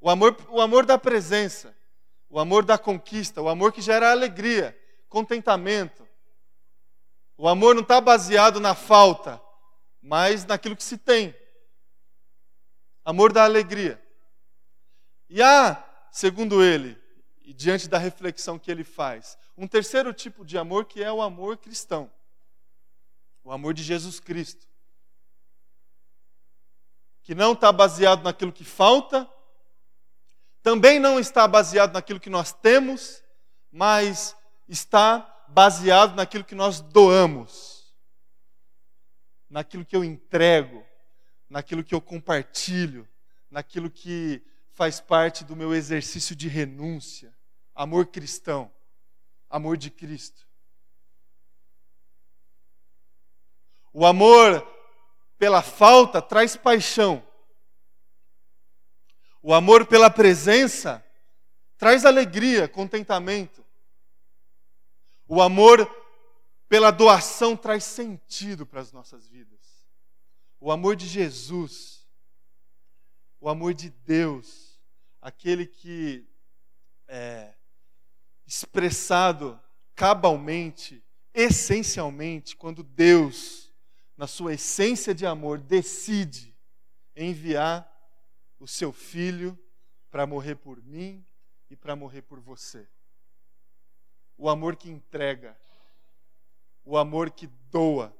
O 0.00 0.10
amor, 0.10 0.36
o 0.48 0.60
amor 0.60 0.84
da 0.84 0.98
presença. 0.98 1.72
O 2.28 2.40
amor 2.40 2.64
da 2.64 2.76
conquista. 2.76 3.40
O 3.40 3.48
amor 3.48 3.72
que 3.72 3.80
gera 3.80 4.10
alegria, 4.10 4.76
contentamento. 5.08 6.07
O 7.38 7.48
amor 7.48 7.74
não 7.74 7.82
está 7.82 8.00
baseado 8.00 8.58
na 8.58 8.74
falta, 8.74 9.40
mas 10.02 10.44
naquilo 10.44 10.76
que 10.76 10.82
se 10.82 10.98
tem 10.98 11.34
amor 13.08 13.32
da 13.32 13.44
alegria. 13.44 13.98
E 15.30 15.40
há, 15.40 15.82
segundo 16.10 16.62
ele, 16.62 17.00
e 17.40 17.54
diante 17.54 17.88
da 17.88 17.96
reflexão 17.96 18.58
que 18.58 18.70
ele 18.70 18.84
faz, 18.84 19.38
um 19.56 19.66
terceiro 19.66 20.12
tipo 20.12 20.44
de 20.44 20.58
amor 20.58 20.84
que 20.84 21.02
é 21.02 21.10
o 21.10 21.22
amor 21.22 21.56
cristão. 21.56 22.10
O 23.42 23.50
amor 23.50 23.72
de 23.72 23.82
Jesus 23.82 24.20
Cristo. 24.20 24.66
Que 27.22 27.34
não 27.34 27.52
está 27.52 27.72
baseado 27.72 28.22
naquilo 28.24 28.52
que 28.52 28.64
falta, 28.64 29.26
também 30.62 30.98
não 30.98 31.18
está 31.18 31.48
baseado 31.48 31.94
naquilo 31.94 32.20
que 32.20 32.28
nós 32.28 32.52
temos, 32.52 33.22
mas 33.72 34.36
está 34.68 35.37
baseado 35.48 36.14
naquilo 36.14 36.44
que 36.44 36.54
nós 36.54 36.80
doamos, 36.80 37.94
naquilo 39.48 39.84
que 39.84 39.96
eu 39.96 40.04
entrego, 40.04 40.84
naquilo 41.48 41.82
que 41.82 41.94
eu 41.94 42.00
compartilho, 42.00 43.08
naquilo 43.50 43.90
que 43.90 44.42
faz 44.72 45.00
parte 45.00 45.44
do 45.44 45.56
meu 45.56 45.74
exercício 45.74 46.36
de 46.36 46.48
renúncia. 46.48 47.34
Amor 47.74 48.06
cristão, 48.06 48.70
amor 49.48 49.76
de 49.76 49.90
Cristo. 49.90 50.46
O 53.92 54.04
amor 54.04 54.66
pela 55.38 55.62
falta 55.62 56.20
traz 56.20 56.56
paixão. 56.56 57.26
O 59.42 59.54
amor 59.54 59.86
pela 59.86 60.10
presença 60.10 61.04
traz 61.78 62.04
alegria, 62.04 62.68
contentamento. 62.68 63.64
O 65.28 65.42
amor 65.42 65.86
pela 66.70 66.90
doação 66.90 67.54
traz 67.54 67.84
sentido 67.84 68.66
para 68.66 68.80
as 68.80 68.92
nossas 68.92 69.28
vidas. 69.28 69.86
O 70.58 70.72
amor 70.72 70.96
de 70.96 71.06
Jesus, 71.06 72.08
o 73.38 73.48
amor 73.48 73.74
de 73.74 73.90
Deus, 73.90 74.80
aquele 75.20 75.66
que 75.66 76.26
é 77.06 77.54
expressado 78.46 79.60
cabalmente, 79.94 81.04
essencialmente, 81.34 82.56
quando 82.56 82.82
Deus, 82.82 83.70
na 84.16 84.26
sua 84.26 84.54
essência 84.54 85.14
de 85.14 85.26
amor, 85.26 85.58
decide 85.58 86.56
enviar 87.14 87.86
o 88.58 88.66
seu 88.66 88.92
filho 88.92 89.58
para 90.10 90.26
morrer 90.26 90.54
por 90.56 90.82
mim 90.82 91.24
e 91.68 91.76
para 91.76 91.94
morrer 91.94 92.22
por 92.22 92.40
você. 92.40 92.88
O 94.38 94.48
amor 94.48 94.76
que 94.76 94.88
entrega, 94.88 95.58
o 96.84 96.96
amor 96.96 97.30
que 97.30 97.46
doa, 97.70 98.16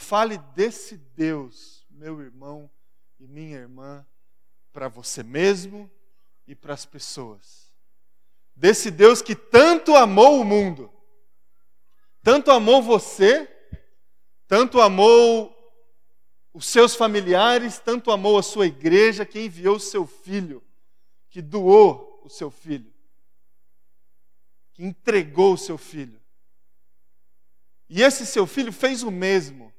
Fale 0.00 0.38
desse 0.38 0.96
Deus, 0.96 1.86
meu 1.90 2.22
irmão 2.22 2.70
e 3.18 3.28
minha 3.28 3.58
irmã, 3.58 4.04
para 4.72 4.88
você 4.88 5.22
mesmo 5.22 5.90
e 6.46 6.54
para 6.54 6.72
as 6.72 6.86
pessoas. 6.86 7.70
Desse 8.56 8.90
Deus 8.90 9.20
que 9.20 9.36
tanto 9.36 9.94
amou 9.94 10.40
o 10.40 10.44
mundo, 10.44 10.90
tanto 12.22 12.50
amou 12.50 12.80
você, 12.80 13.46
tanto 14.48 14.80
amou 14.80 15.54
os 16.54 16.66
seus 16.66 16.94
familiares, 16.94 17.78
tanto 17.78 18.10
amou 18.10 18.38
a 18.38 18.42
sua 18.42 18.66
igreja, 18.66 19.26
que 19.26 19.38
enviou 19.38 19.76
o 19.76 19.80
seu 19.80 20.06
filho, 20.06 20.64
que 21.28 21.42
doou 21.42 22.22
o 22.24 22.30
seu 22.30 22.50
filho, 22.50 22.90
que 24.80 24.86
entregou 24.86 25.52
o 25.52 25.58
seu 25.58 25.76
filho. 25.76 26.18
E 27.86 28.02
esse 28.02 28.24
seu 28.24 28.46
filho 28.46 28.72
fez 28.72 29.02
o 29.02 29.10
mesmo. 29.10 29.70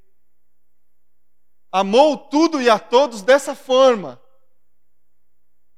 Amou 1.72 2.16
tudo 2.16 2.62
e 2.62 2.70
a 2.70 2.78
todos 2.78 3.24
dessa 3.24 3.56
forma. 3.56 4.22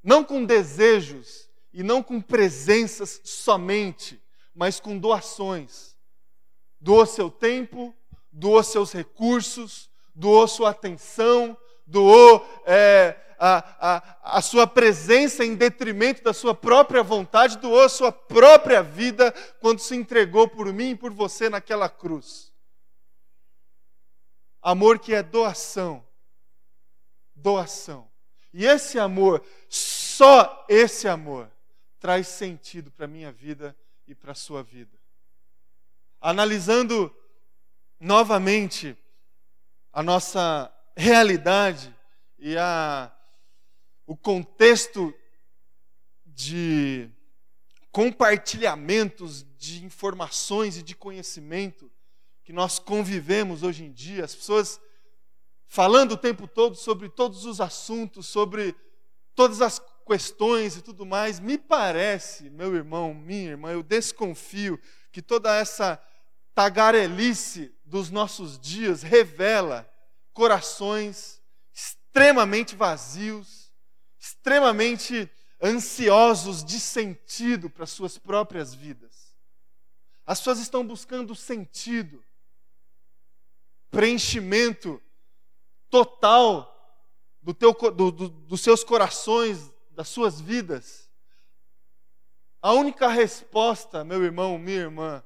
Não 0.02 0.22
com 0.22 0.44
desejos 0.44 1.48
e 1.72 1.82
não 1.82 2.02
com 2.02 2.20
presenças 2.20 3.22
somente, 3.24 4.22
mas 4.54 4.78
com 4.78 4.98
doações. 4.98 5.96
Doou 6.78 7.06
seu 7.06 7.30
tempo, 7.30 7.96
doou 8.30 8.62
seus 8.62 8.92
recursos, 8.92 9.88
doou 10.14 10.46
sua 10.46 10.70
atenção, 10.70 11.56
doou 11.86 12.46
é, 12.66 13.18
a, 13.46 13.62
a, 13.78 14.38
a 14.38 14.40
sua 14.40 14.66
presença 14.66 15.44
em 15.44 15.54
detrimento 15.54 16.22
da 16.22 16.32
sua 16.32 16.54
própria 16.54 17.02
vontade, 17.02 17.58
doou 17.58 17.82
a 17.82 17.90
sua 17.90 18.10
própria 18.10 18.82
vida 18.82 19.32
quando 19.60 19.80
se 19.80 19.94
entregou 19.94 20.48
por 20.48 20.72
mim 20.72 20.90
e 20.90 20.96
por 20.96 21.12
você 21.12 21.50
naquela 21.50 21.90
cruz. 21.90 22.50
Amor 24.62 24.98
que 24.98 25.12
é 25.12 25.22
doação. 25.22 26.02
Doação. 27.36 28.10
E 28.50 28.64
esse 28.64 28.98
amor, 28.98 29.44
só 29.68 30.64
esse 30.66 31.06
amor, 31.06 31.50
traz 32.00 32.28
sentido 32.28 32.90
para 32.90 33.04
a 33.04 33.08
minha 33.08 33.30
vida 33.30 33.76
e 34.08 34.14
para 34.14 34.32
a 34.32 34.34
sua 34.34 34.62
vida. 34.62 34.98
Analisando 36.18 37.14
novamente 38.00 38.96
a 39.92 40.02
nossa 40.02 40.72
realidade 40.96 41.94
e 42.38 42.56
a, 42.56 43.13
o 44.06 44.16
contexto 44.16 45.14
de 46.26 47.10
compartilhamentos 47.90 49.46
de 49.56 49.84
informações 49.84 50.76
e 50.76 50.82
de 50.82 50.94
conhecimento 50.94 51.90
que 52.42 52.52
nós 52.52 52.78
convivemos 52.78 53.62
hoje 53.62 53.84
em 53.84 53.92
dia, 53.92 54.24
as 54.24 54.34
pessoas 54.34 54.80
falando 55.66 56.12
o 56.12 56.16
tempo 56.16 56.46
todo 56.46 56.76
sobre 56.76 57.08
todos 57.08 57.46
os 57.46 57.60
assuntos, 57.60 58.26
sobre 58.26 58.74
todas 59.34 59.62
as 59.62 59.80
questões 60.06 60.76
e 60.76 60.82
tudo 60.82 61.06
mais, 61.06 61.40
me 61.40 61.56
parece, 61.56 62.50
meu 62.50 62.74
irmão, 62.74 63.14
minha 63.14 63.50
irmã, 63.50 63.72
eu 63.72 63.82
desconfio 63.82 64.78
que 65.10 65.22
toda 65.22 65.54
essa 65.54 66.00
tagarelice 66.54 67.74
dos 67.84 68.10
nossos 68.10 68.58
dias 68.58 69.02
revela 69.02 69.88
corações 70.32 71.40
extremamente 71.72 72.76
vazios, 72.76 73.63
extremamente 74.24 75.30
ansiosos 75.62 76.64
de 76.64 76.80
sentido 76.80 77.68
para 77.68 77.84
suas 77.84 78.16
próprias 78.16 78.72
vidas. 78.72 79.36
As 80.24 80.38
pessoas 80.38 80.60
estão 80.60 80.86
buscando 80.86 81.34
sentido, 81.34 82.24
preenchimento 83.90 85.00
total 85.90 86.70
do 87.42 87.52
teu, 87.52 87.74
do, 87.74 88.10
do, 88.10 88.28
dos 88.30 88.62
seus 88.62 88.82
corações, 88.82 89.70
das 89.90 90.08
suas 90.08 90.40
vidas. 90.40 91.10
A 92.62 92.72
única 92.72 93.08
resposta, 93.08 94.02
meu 94.04 94.24
irmão, 94.24 94.58
minha 94.58 94.78
irmã, 94.78 95.22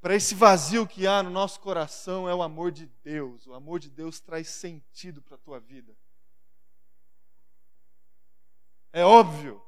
para 0.00 0.16
esse 0.16 0.34
vazio 0.34 0.84
que 0.84 1.06
há 1.06 1.22
no 1.22 1.30
nosso 1.30 1.60
coração 1.60 2.28
é 2.28 2.34
o 2.34 2.42
amor 2.42 2.72
de 2.72 2.86
Deus. 3.04 3.46
O 3.46 3.54
amor 3.54 3.78
de 3.78 3.88
Deus 3.88 4.18
traz 4.18 4.48
sentido 4.48 5.22
para 5.22 5.36
a 5.36 5.38
tua 5.38 5.60
vida. 5.60 5.96
É 8.98 9.04
óbvio 9.04 9.62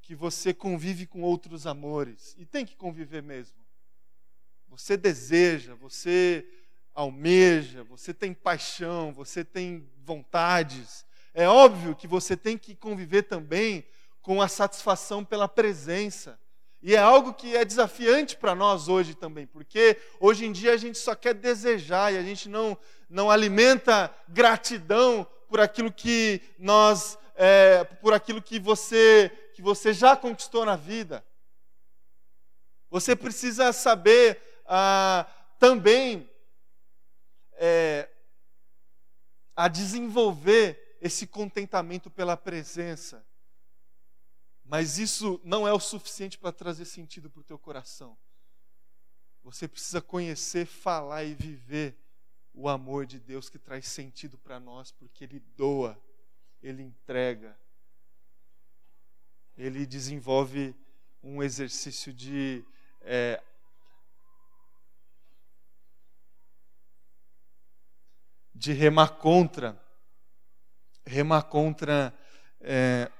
que 0.00 0.12
você 0.12 0.52
convive 0.52 1.06
com 1.06 1.22
outros 1.22 1.68
amores 1.68 2.34
e 2.36 2.44
tem 2.44 2.66
que 2.66 2.74
conviver 2.74 3.22
mesmo. 3.22 3.56
Você 4.66 4.96
deseja, 4.96 5.76
você 5.76 6.44
almeja, 6.92 7.84
você 7.84 8.12
tem 8.12 8.34
paixão, 8.34 9.12
você 9.12 9.44
tem 9.44 9.88
vontades. 10.04 11.06
É 11.32 11.46
óbvio 11.46 11.94
que 11.94 12.08
você 12.08 12.36
tem 12.36 12.58
que 12.58 12.74
conviver 12.74 13.22
também 13.22 13.86
com 14.20 14.42
a 14.42 14.48
satisfação 14.48 15.24
pela 15.24 15.46
presença. 15.46 16.36
E 16.82 16.96
é 16.96 16.98
algo 16.98 17.34
que 17.34 17.54
é 17.54 17.64
desafiante 17.64 18.36
para 18.36 18.52
nós 18.52 18.88
hoje 18.88 19.14
também, 19.14 19.46
porque 19.46 19.96
hoje 20.18 20.44
em 20.44 20.50
dia 20.50 20.72
a 20.72 20.76
gente 20.76 20.98
só 20.98 21.14
quer 21.14 21.34
desejar 21.34 22.12
e 22.12 22.18
a 22.18 22.22
gente 22.22 22.48
não, 22.48 22.76
não 23.08 23.30
alimenta 23.30 24.12
gratidão 24.28 25.24
por 25.48 25.60
aquilo 25.60 25.92
que 25.92 26.42
nós, 26.58 27.16
é, 27.34 27.84
por 27.84 28.12
aquilo 28.12 28.42
que 28.42 28.58
você, 28.58 29.30
que 29.54 29.62
você 29.62 29.92
já 29.92 30.16
conquistou 30.16 30.64
na 30.64 30.76
vida. 30.76 31.24
Você 32.90 33.16
precisa 33.16 33.72
saber 33.72 34.40
ah, 34.66 35.26
também 35.58 36.30
é, 37.54 38.08
a 39.56 39.68
desenvolver 39.68 40.98
esse 41.00 41.26
contentamento 41.26 42.10
pela 42.10 42.36
presença. 42.36 43.26
Mas 44.64 44.98
isso 44.98 45.40
não 45.44 45.66
é 45.66 45.72
o 45.72 45.80
suficiente 45.80 46.38
para 46.38 46.52
trazer 46.52 46.84
sentido 46.84 47.28
para 47.28 47.40
o 47.40 47.44
teu 47.44 47.58
coração. 47.58 48.16
Você 49.42 49.66
precisa 49.66 50.00
conhecer, 50.00 50.66
falar 50.66 51.24
e 51.24 51.34
viver 51.34 51.96
o 52.54 52.68
amor 52.68 53.06
de 53.06 53.18
Deus 53.18 53.48
que 53.48 53.58
traz 53.58 53.86
sentido 53.86 54.38
para 54.38 54.60
nós, 54.60 54.92
porque 54.92 55.24
Ele 55.24 55.40
doa, 55.40 56.00
Ele 56.62 56.82
entrega, 56.82 57.58
Ele 59.56 59.84
desenvolve 59.84 60.74
um 61.22 61.42
exercício 61.42 62.12
de 62.12 62.64
é, 63.02 63.42
de 68.62 68.72
remar 68.72 69.08
contra, 69.08 69.76
remar 71.04 71.42
contra 71.42 72.16
é, 72.60 73.10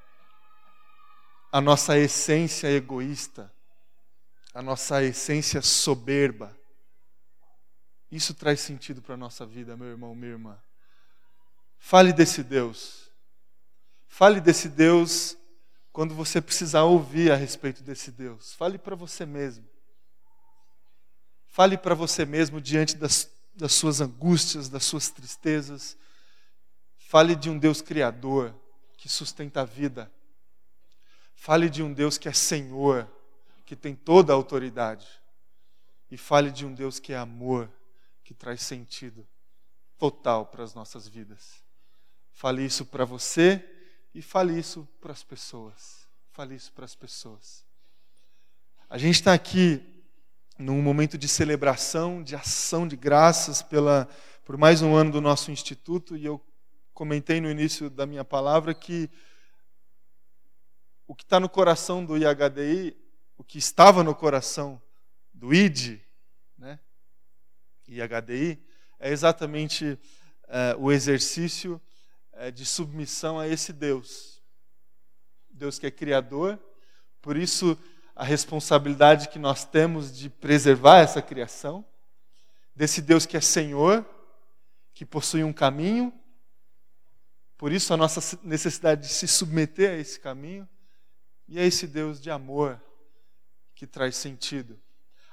a 1.50 1.60
nossa 1.60 1.98
essência 1.98 2.68
egoísta, 2.68 3.52
a 4.54 4.62
nossa 4.62 5.02
essência 5.02 5.60
soberba. 5.60 6.56
Isso 8.08 8.34
traz 8.34 8.60
sentido 8.60 9.02
para 9.02 9.14
a 9.14 9.18
nossa 9.18 9.44
vida, 9.44 9.76
meu 9.76 9.88
irmão, 9.88 10.14
minha 10.14 10.30
irmã. 10.30 10.62
Fale 11.76 12.12
desse 12.12 12.44
Deus. 12.44 13.01
Fale 14.12 14.40
desse 14.40 14.68
Deus 14.68 15.36
quando 15.92 16.14
você 16.14 16.40
precisar 16.40 16.82
ouvir 16.82 17.32
a 17.32 17.36
respeito 17.36 17.82
desse 17.82 18.10
Deus. 18.10 18.52
Fale 18.54 18.78
para 18.78 18.94
você 18.94 19.24
mesmo. 19.24 19.66
Fale 21.46 21.76
para 21.78 21.94
você 21.94 22.24
mesmo 22.24 22.60
diante 22.60 22.96
das, 22.96 23.30
das 23.54 23.72
suas 23.72 24.00
angústias, 24.00 24.68
das 24.68 24.84
suas 24.84 25.08
tristezas. 25.08 25.96
Fale 26.96 27.34
de 27.34 27.48
um 27.48 27.58
Deus 27.58 27.80
criador 27.80 28.54
que 28.96 29.08
sustenta 29.08 29.62
a 29.62 29.64
vida 29.64 30.10
Fale 31.42 31.68
de 31.68 31.82
um 31.82 31.92
Deus 31.92 32.18
que 32.18 32.28
é 32.28 32.32
Senhor, 32.32 33.04
que 33.66 33.74
tem 33.74 33.96
toda 33.96 34.32
a 34.32 34.36
autoridade. 34.36 35.08
E 36.08 36.16
fale 36.16 36.52
de 36.52 36.64
um 36.64 36.72
Deus 36.72 37.00
que 37.00 37.12
é 37.12 37.16
amor, 37.16 37.68
que 38.22 38.32
traz 38.32 38.62
sentido 38.62 39.26
total 39.98 40.46
para 40.46 40.62
as 40.62 40.72
nossas 40.72 41.08
vidas. 41.08 41.64
Fale 42.30 42.64
isso 42.64 42.86
para 42.86 43.04
você 43.04 43.58
e 44.14 44.20
fale 44.20 44.58
isso 44.58 44.88
para 45.00 45.12
as 45.12 45.22
pessoas. 45.22 46.08
Fale 46.30 46.54
isso 46.54 46.72
para 46.72 46.84
as 46.84 46.94
pessoas. 46.94 47.64
A 48.88 48.98
gente 48.98 49.16
está 49.16 49.32
aqui 49.32 49.82
num 50.58 50.82
momento 50.82 51.16
de 51.16 51.28
celebração, 51.28 52.22
de 52.22 52.36
ação 52.36 52.86
de 52.86 52.96
graças 52.96 53.62
pela, 53.62 54.08
por 54.44 54.56
mais 54.56 54.82
um 54.82 54.94
ano 54.94 55.12
do 55.12 55.20
nosso 55.20 55.50
instituto, 55.50 56.16
e 56.16 56.24
eu 56.24 56.40
comentei 56.92 57.40
no 57.40 57.50
início 57.50 57.88
da 57.88 58.06
minha 58.06 58.24
palavra 58.24 58.74
que 58.74 59.10
o 61.06 61.14
que 61.14 61.24
está 61.24 61.40
no 61.40 61.48
coração 61.48 62.04
do 62.04 62.16
IHDI, 62.16 62.96
o 63.36 63.44
que 63.44 63.58
estava 63.58 64.04
no 64.04 64.14
coração 64.14 64.80
do 65.32 65.52
ID, 65.52 66.00
né? 66.56 66.78
IHDI, 67.88 68.62
é 68.98 69.10
exatamente 69.10 69.98
é, 70.48 70.76
o 70.78 70.92
exercício 70.92 71.80
de 72.54 72.64
submissão 72.64 73.38
a 73.38 73.46
esse 73.46 73.72
Deus. 73.72 74.42
Deus 75.50 75.78
que 75.78 75.86
é 75.86 75.90
criador, 75.90 76.58
por 77.20 77.36
isso 77.36 77.78
a 78.14 78.24
responsabilidade 78.24 79.28
que 79.28 79.38
nós 79.38 79.64
temos 79.64 80.16
de 80.16 80.28
preservar 80.28 80.98
essa 80.98 81.22
criação, 81.22 81.84
desse 82.74 83.00
Deus 83.00 83.26
que 83.26 83.36
é 83.36 83.40
Senhor, 83.40 84.04
que 84.94 85.04
possui 85.04 85.44
um 85.44 85.52
caminho, 85.52 86.12
por 87.56 87.72
isso 87.72 87.94
a 87.94 87.96
nossa 87.96 88.38
necessidade 88.42 89.02
de 89.02 89.08
se 89.08 89.28
submeter 89.28 89.90
a 89.90 89.96
esse 89.96 90.18
caminho, 90.18 90.68
e 91.48 91.58
é 91.58 91.66
esse 91.66 91.86
Deus 91.86 92.20
de 92.20 92.30
amor 92.30 92.80
que 93.74 93.86
traz 93.86 94.16
sentido. 94.16 94.80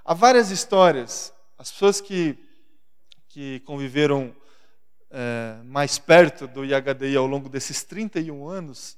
Há 0.03 0.13
várias 0.13 0.51
histórias. 0.51 1.33
As 1.57 1.71
pessoas 1.71 2.01
que, 2.01 2.37
que 3.27 3.59
conviveram 3.61 4.35
é, 5.11 5.59
mais 5.63 5.97
perto 5.97 6.47
do 6.47 6.63
IHDI 6.63 7.15
ao 7.15 7.25
longo 7.25 7.49
desses 7.49 7.83
31 7.83 8.47
anos 8.47 8.97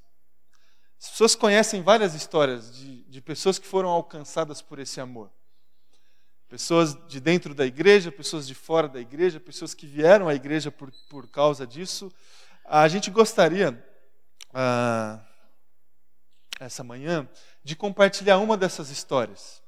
As 1.00 1.10
pessoas 1.10 1.36
conhecem 1.36 1.82
várias 1.82 2.13
histórias 2.13 2.76
de, 2.76 3.04
de 3.04 3.21
pessoas 3.21 3.58
que 3.58 3.65
foram 3.65 3.89
alcançadas 3.89 4.62
por 4.62 4.78
esse 4.78 5.00
amor. 5.00 5.32
Pessoas 6.47 6.97
de 7.08 7.19
dentro 7.19 7.56
da 7.56 7.65
igreja, 7.65 8.12
pessoas 8.12 8.45
de 8.45 8.54
fora 8.54 8.89
da 8.89 9.00
igreja, 9.00 9.39
pessoas 9.39 9.74
que 9.74 9.88
vieram 9.88 10.28
à 10.28 10.36
igreja 10.36 10.69
por, 10.69 10.91
por 11.10 11.30
causa 11.30 11.65
disso. 11.65 12.12
A 12.65 12.88
gente 12.89 13.10
gostaria, 13.10 13.84
ah, 14.54 15.19
essa 16.60 16.84
manhã, 16.84 17.28
de 17.63 17.76
compartilhar 17.76 18.38
uma 18.38 18.58
dessas 18.58 18.89
histórias. 18.89 19.63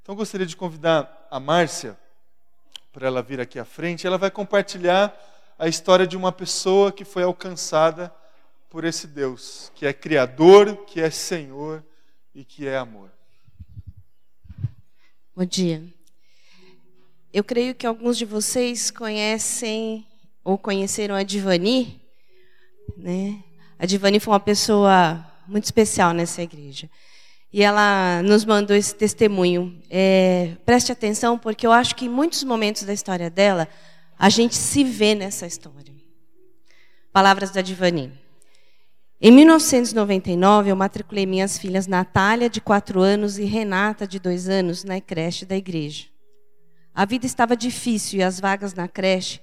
Então, 0.00 0.16
gostaria 0.16 0.46
de 0.46 0.56
convidar 0.56 1.28
a 1.30 1.38
Márcia 1.38 1.98
para 2.90 3.06
ela 3.06 3.22
vir 3.22 3.40
aqui 3.40 3.58
à 3.58 3.64
frente. 3.64 4.06
Ela 4.06 4.18
vai 4.18 4.30
compartilhar 4.30 5.14
a 5.62 5.68
história 5.68 6.08
de 6.08 6.16
uma 6.16 6.32
pessoa 6.32 6.90
que 6.90 7.04
foi 7.04 7.22
alcançada 7.22 8.12
por 8.68 8.84
esse 8.84 9.06
Deus, 9.06 9.70
que 9.76 9.86
é 9.86 9.92
Criador, 9.92 10.78
que 10.86 11.00
é 11.00 11.08
Senhor 11.08 11.84
e 12.34 12.44
que 12.44 12.66
é 12.66 12.76
amor. 12.76 13.08
Bom 15.36 15.44
dia. 15.44 15.80
Eu 17.32 17.44
creio 17.44 17.76
que 17.76 17.86
alguns 17.86 18.18
de 18.18 18.24
vocês 18.24 18.90
conhecem 18.90 20.04
ou 20.42 20.58
conheceram 20.58 21.14
a 21.14 21.22
Divani. 21.22 22.02
Né? 22.96 23.44
A 23.78 23.86
Divani 23.86 24.18
foi 24.18 24.32
uma 24.32 24.40
pessoa 24.40 25.24
muito 25.46 25.66
especial 25.66 26.12
nessa 26.12 26.42
igreja. 26.42 26.90
E 27.52 27.62
ela 27.62 28.20
nos 28.24 28.44
mandou 28.44 28.74
esse 28.74 28.96
testemunho. 28.96 29.80
É, 29.88 30.56
preste 30.66 30.90
atenção, 30.90 31.38
porque 31.38 31.64
eu 31.64 31.70
acho 31.70 31.94
que 31.94 32.06
em 32.06 32.08
muitos 32.08 32.42
momentos 32.42 32.82
da 32.82 32.92
história 32.92 33.30
dela, 33.30 33.68
a 34.22 34.28
gente 34.28 34.54
se 34.54 34.84
vê 34.84 35.16
nessa 35.16 35.48
história. 35.48 35.92
Palavras 37.12 37.50
da 37.50 37.60
Divani. 37.60 38.12
Em 39.20 39.32
1999, 39.32 40.70
eu 40.70 40.76
matriculei 40.76 41.26
minhas 41.26 41.58
filhas 41.58 41.88
Natália, 41.88 42.48
de 42.48 42.60
quatro 42.60 43.00
anos, 43.00 43.36
e 43.36 43.42
Renata, 43.42 44.06
de 44.06 44.20
dois 44.20 44.48
anos, 44.48 44.84
na 44.84 45.00
creche 45.00 45.44
da 45.44 45.56
igreja. 45.56 46.06
A 46.94 47.04
vida 47.04 47.26
estava 47.26 47.56
difícil 47.56 48.20
e 48.20 48.22
as 48.22 48.38
vagas 48.38 48.74
na 48.74 48.86
creche 48.86 49.40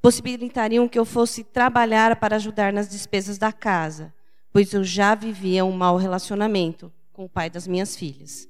possibilitariam 0.00 0.88
que 0.88 0.98
eu 0.98 1.04
fosse 1.04 1.44
trabalhar 1.44 2.16
para 2.16 2.36
ajudar 2.36 2.72
nas 2.72 2.88
despesas 2.88 3.36
da 3.36 3.52
casa, 3.52 4.14
pois 4.50 4.72
eu 4.72 4.82
já 4.82 5.14
vivia 5.14 5.62
um 5.62 5.72
mau 5.72 5.98
relacionamento 5.98 6.90
com 7.12 7.26
o 7.26 7.28
pai 7.28 7.50
das 7.50 7.68
minhas 7.68 7.94
filhas. 7.94 8.48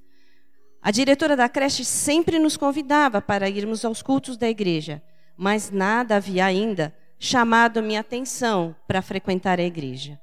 A 0.81 0.93
diretora 0.93 1.37
da 1.37 1.49
creche 1.49 1.85
sempre 1.85 2.39
nos 2.39 2.57
convidava 2.57 3.21
para 3.21 3.51
irmos 3.51 3.85
aos 3.85 4.01
cultos 4.01 4.37
da 4.37 4.49
igreja, 4.49 5.03
mas 5.37 5.71
nada 5.71 6.17
havia 6.17 6.45
ainda 6.45 6.95
chamado 7.19 7.83
minha 7.83 8.01
atenção 8.01 8.75
para 8.87 9.01
frequentar 9.01 9.61
a 9.61 9.63
igreja. 9.63 10.21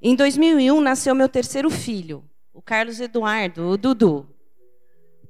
Em 0.00 0.14
2001 0.14 0.80
nasceu 0.80 1.14
meu 1.14 1.28
terceiro 1.28 1.70
filho, 1.70 2.24
o 2.52 2.60
Carlos 2.60 3.00
Eduardo, 3.00 3.68
o 3.68 3.78
Dudu. 3.78 4.28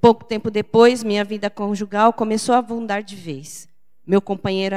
Pouco 0.00 0.24
tempo 0.24 0.50
depois, 0.50 1.05
minha 1.05 1.24
vida 1.24 1.48
conjugal 1.48 2.12
começou 2.12 2.55
a 2.55 2.59
afundar 2.59 3.02
de 3.02 3.14
vez. 3.14 3.68
Meu 4.05 4.20
companheiro 4.20 4.74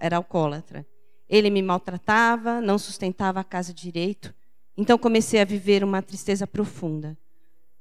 era 0.00 0.16
alcoólatra. 0.16 0.86
Ele 1.28 1.50
me 1.50 1.60
maltratava, 1.60 2.60
não 2.60 2.78
sustentava 2.78 3.40
a 3.40 3.44
casa 3.44 3.74
direito. 3.74 4.34
Então 4.76 4.96
comecei 4.96 5.40
a 5.40 5.44
viver 5.44 5.84
uma 5.84 6.00
tristeza 6.00 6.46
profunda. 6.46 7.16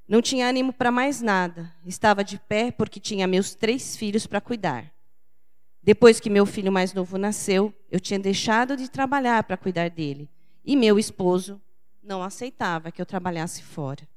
Não 0.08 0.22
tinha 0.22 0.50
ânimo 0.50 0.74
para 0.74 0.92
mais 0.92 1.22
nada. 1.22 1.72
Estava 1.86 2.24
de 2.24 2.38
pé 2.38 2.72
porque 2.72 3.00
tinha 3.00 3.26
meus 3.28 3.56
três 3.56 3.96
filhos 3.96 4.28
para 4.28 4.42
cuidar. 4.42 4.92
Depois 5.84 6.20
que 6.20 6.30
meu 6.30 6.46
filho 6.46 6.72
mais 6.72 6.94
novo 6.94 7.18
nasceu, 7.18 7.74
eu 7.90 8.00
tinha 8.00 8.20
deixado 8.20 8.78
de 8.78 8.90
trabalhar 8.90 9.44
para 9.44 9.58
cuidar 9.58 9.90
dele 9.90 10.30
e 10.64 10.76
meu 10.76 11.00
esposo 11.00 11.60
não 12.04 12.22
aceitava 12.22 12.92
que 12.92 13.02
eu 13.02 13.06
trabalhasse 13.06 13.64
fora. 13.64 14.08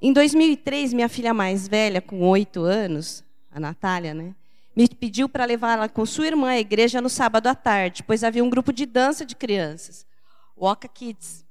Em 0.00 0.12
2003, 0.12 0.92
minha 0.92 1.08
filha 1.08 1.32
mais 1.32 1.68
velha, 1.68 2.00
com 2.00 2.20
oito 2.28 2.62
anos, 2.62 3.22
a 3.50 3.60
Natália, 3.60 4.14
né, 4.14 4.34
me 4.74 4.88
pediu 4.88 5.28
para 5.28 5.44
levá-la 5.44 5.88
com 5.88 6.04
sua 6.06 6.26
irmã 6.26 6.50
à 6.50 6.58
igreja 6.58 7.00
no 7.00 7.08
sábado 7.08 7.46
à 7.46 7.54
tarde, 7.54 8.02
pois 8.02 8.24
havia 8.24 8.42
um 8.42 8.50
grupo 8.50 8.72
de 8.72 8.86
dança 8.86 9.24
de 9.24 9.36
crianças, 9.36 10.06
Oca 10.56 10.88
Kids, 10.88 11.44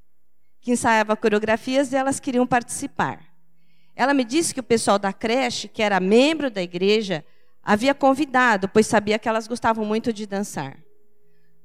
que 0.59 0.71
ensaiava 0.71 1.15
coreografias 1.15 1.93
e 1.93 1.95
elas 1.95 2.19
queriam 2.19 2.45
participar. 2.45 3.23
Ela 3.95 4.13
me 4.13 4.23
disse 4.23 4.53
que 4.53 4.59
o 4.59 4.63
pessoal 4.63 4.97
da 4.97 5.13
creche, 5.13 5.67
que 5.67 5.83
era 5.83 5.99
membro 5.99 6.49
da 6.49 6.61
igreja, 6.61 7.23
havia 7.63 7.93
convidado, 7.93 8.67
pois 8.67 8.87
sabia 8.87 9.19
que 9.19 9.29
elas 9.29 9.47
gostavam 9.47 9.85
muito 9.85 10.11
de 10.11 10.25
dançar. 10.25 10.77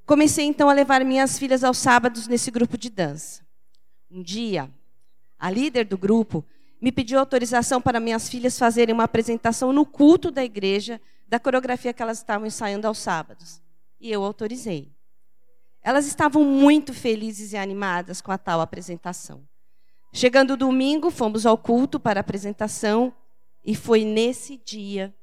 Comecei 0.05 0.45
então 0.45 0.69
a 0.69 0.73
levar 0.73 1.05
minhas 1.05 1.39
filhas 1.39 1.65
aos 1.65 1.79
sábados 1.79 2.29
nesse 2.29 2.51
grupo 2.51 2.79
de 2.79 2.91
dança. 2.91 3.45
Um 4.11 4.23
dia, 4.23 4.71
a 5.39 5.51
líder 5.51 5.85
do 5.85 5.99
grupo 5.99 6.45
me 6.81 6.93
pediu 6.93 7.19
autorização 7.19 7.81
para 7.81 7.99
minhas 7.99 8.29
filhas 8.29 8.59
fazerem 8.59 8.95
uma 8.95 9.05
apresentação 9.05 9.73
no 9.73 9.85
culto 9.85 10.31
da 10.31 10.45
igreja 10.45 11.01
da 11.27 11.41
coreografia 11.41 11.93
que 11.93 12.03
elas 12.03 12.19
estavam 12.19 12.47
ensaiando 12.47 12.87
aos 12.87 12.99
sábados. 12.99 13.61
E 13.99 14.13
eu 14.13 14.23
autorizei. 14.23 14.93
Elas 15.83 16.07
estavam 16.07 16.45
muito 16.45 16.93
felizes 16.93 17.53
e 17.53 17.57
animadas 17.57 18.21
com 18.21 18.31
a 18.31 18.39
tal 18.39 18.61
apresentação. 18.61 19.43
Chegando 20.13 20.53
o 20.53 20.57
domingo, 20.57 21.11
fomos 21.11 21.45
ao 21.45 21.59
culto 21.59 21.99
para 21.99 22.21
a 22.21 22.23
apresentação 22.23 23.13
e 23.65 23.75
foi 23.75 24.05
nesse 24.05 24.57
dia 24.57 25.15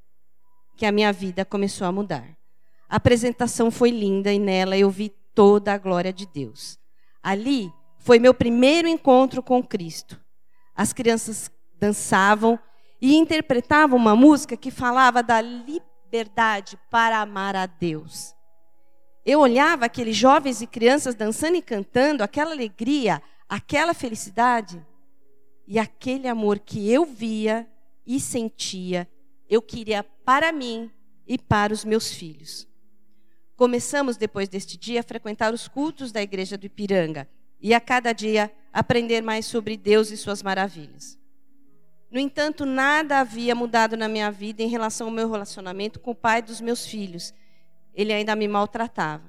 que 0.76 0.86
a 0.86 0.92
minha 0.92 1.12
vida 1.14 1.46
começou 1.46 1.88
a 1.88 1.92
mudar. 1.92 2.28
A 2.90 2.98
apresentação 2.98 3.72
foi 3.72 3.90
linda 3.90 4.32
e 4.32 4.40
nela 4.40 4.78
eu 4.78 4.90
vi 4.90 5.10
toda 5.34 5.74
a 5.74 5.78
glória 5.78 6.14
de 6.14 6.26
Deus. 6.26 6.78
Ali 7.22 7.72
foi 7.98 8.20
meu 8.20 8.34
primeiro 8.34 8.88
encontro 8.88 9.42
com 9.42 9.64
Cristo. 9.64 10.20
As 10.76 10.94
crianças 10.94 11.50
dançavam 11.80 12.60
e 13.02 13.16
interpretavam 13.16 13.98
uma 13.98 14.16
música 14.16 14.56
que 14.56 14.72
falava 14.72 15.24
da 15.24 15.42
liberdade 15.42 16.78
para 16.90 17.20
amar 17.20 17.56
a 17.56 17.66
Deus. 17.66 18.36
Eu 19.26 19.40
olhava 19.40 19.86
aqueles 19.86 20.16
jovens 20.16 20.62
e 20.62 20.68
crianças 20.68 21.16
dançando 21.16 21.56
e 21.56 21.62
cantando, 21.62 22.24
aquela 22.24 22.52
alegria, 22.52 23.22
aquela 23.48 23.94
felicidade 23.94 24.86
e 25.68 25.80
aquele 25.80 26.28
amor 26.28 26.60
que 26.60 26.92
eu 26.92 27.06
via 27.06 27.68
e 28.06 28.20
sentia, 28.20 29.08
eu 29.50 29.62
queria 29.62 30.04
para 30.26 30.52
mim 30.52 30.92
e 31.28 31.38
para 31.38 31.74
os 31.74 31.84
meus 31.84 32.12
filhos. 32.14 32.68
Começamos, 33.56 34.18
depois 34.18 34.50
deste 34.50 34.78
dia, 34.78 35.02
a 35.02 35.04
frequentar 35.04 35.54
os 35.54 35.68
cultos 35.68 36.12
da 36.12 36.22
igreja 36.22 36.58
do 36.58 36.66
Ipiranga 36.66 37.30
e 37.62 37.74
a 37.74 37.80
cada 37.80 38.12
dia 38.12 38.52
aprender 38.72 39.22
mais 39.22 39.46
sobre 39.46 39.78
Deus 39.78 40.12
e 40.12 40.18
suas 40.18 40.42
maravilhas. 40.42 41.18
No 42.12 42.20
entanto, 42.20 42.66
nada 42.66 43.20
havia 43.20 43.56
mudado 43.56 43.96
na 43.96 44.08
minha 44.08 44.30
vida 44.30 44.62
em 44.62 44.68
relação 44.68 45.08
ao 45.08 45.14
meu 45.14 45.30
relacionamento 45.30 46.00
com 46.00 46.12
o 46.12 46.16
pai 46.16 46.42
dos 46.42 46.62
meus 46.62 46.86
filhos. 46.86 47.34
Ele 47.94 48.14
ainda 48.14 48.36
me 48.36 48.48
maltratava. 48.48 49.28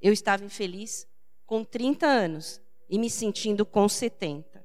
Eu 0.00 0.12
estava 0.12 0.44
infeliz 0.44 1.06
com 1.46 1.64
30 1.64 2.06
anos 2.06 2.60
e 2.88 2.98
me 2.98 3.08
sentindo 3.08 3.64
com 3.64 3.88
70. 3.88 4.64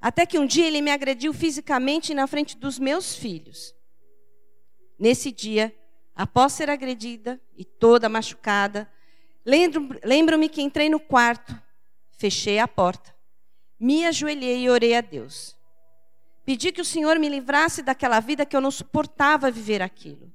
Até 0.00 0.24
que 0.24 0.38
um 0.38 0.46
dia 0.46 0.66
ele 0.66 0.80
me 0.80 0.90
agrediu 0.90 1.32
fisicamente 1.32 2.14
na 2.14 2.26
frente 2.26 2.56
dos 2.56 2.78
meus 2.78 3.14
filhos. 3.14 3.74
Nesse 4.98 5.30
dia, 5.30 5.74
Após 6.18 6.52
ser 6.52 6.68
agredida 6.68 7.40
e 7.56 7.64
toda 7.64 8.08
machucada, 8.08 8.90
lembro-me 9.46 10.48
que 10.48 10.60
entrei 10.60 10.90
no 10.90 10.98
quarto, 10.98 11.56
fechei 12.10 12.58
a 12.58 12.66
porta, 12.66 13.14
me 13.78 14.04
ajoelhei 14.04 14.64
e 14.64 14.68
orei 14.68 14.96
a 14.96 15.00
Deus. 15.00 15.56
Pedi 16.44 16.72
que 16.72 16.80
o 16.80 16.84
Senhor 16.84 17.20
me 17.20 17.28
livrasse 17.28 17.84
daquela 17.84 18.18
vida 18.18 18.44
que 18.44 18.56
eu 18.56 18.60
não 18.60 18.72
suportava 18.72 19.48
viver 19.48 19.80
aquilo. 19.80 20.32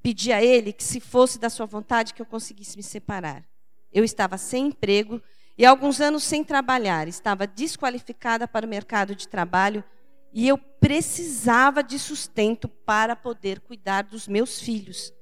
Pedi 0.00 0.32
a 0.32 0.42
Ele 0.42 0.72
que, 0.72 0.82
se 0.82 0.98
fosse 0.98 1.38
da 1.38 1.50
Sua 1.50 1.66
vontade, 1.66 2.14
que 2.14 2.22
eu 2.22 2.26
conseguisse 2.26 2.78
me 2.78 2.82
separar. 2.82 3.44
Eu 3.92 4.04
estava 4.04 4.38
sem 4.38 4.68
emprego 4.68 5.20
e 5.58 5.66
alguns 5.66 6.00
anos 6.00 6.22
sem 6.22 6.42
trabalhar, 6.42 7.06
estava 7.06 7.46
desqualificada 7.46 8.48
para 8.48 8.64
o 8.64 8.68
mercado 8.68 9.14
de 9.14 9.28
trabalho 9.28 9.84
e 10.32 10.48
eu 10.48 10.56
precisava 10.88 11.82
de 11.82 11.98
sustento 11.98 12.66
para 12.66 13.14
poder 13.14 13.60
cuidar 13.60 14.04
dos 14.04 14.26
meus 14.26 14.58
filhos 14.58 15.12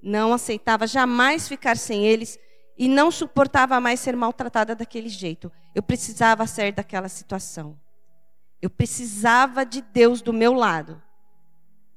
não 0.00 0.32
aceitava 0.32 0.86
jamais 0.86 1.48
ficar 1.48 1.76
sem 1.76 2.06
eles 2.06 2.38
e 2.76 2.88
não 2.88 3.10
suportava 3.10 3.80
mais 3.80 3.98
ser 4.00 4.14
maltratada 4.14 4.74
daquele 4.74 5.08
jeito. 5.08 5.50
Eu 5.74 5.82
precisava 5.82 6.46
sair 6.46 6.72
daquela 6.72 7.08
situação. 7.08 7.76
Eu 8.62 8.70
precisava 8.70 9.64
de 9.66 9.80
Deus 9.80 10.22
do 10.22 10.32
meu 10.32 10.52
lado. 10.52 11.02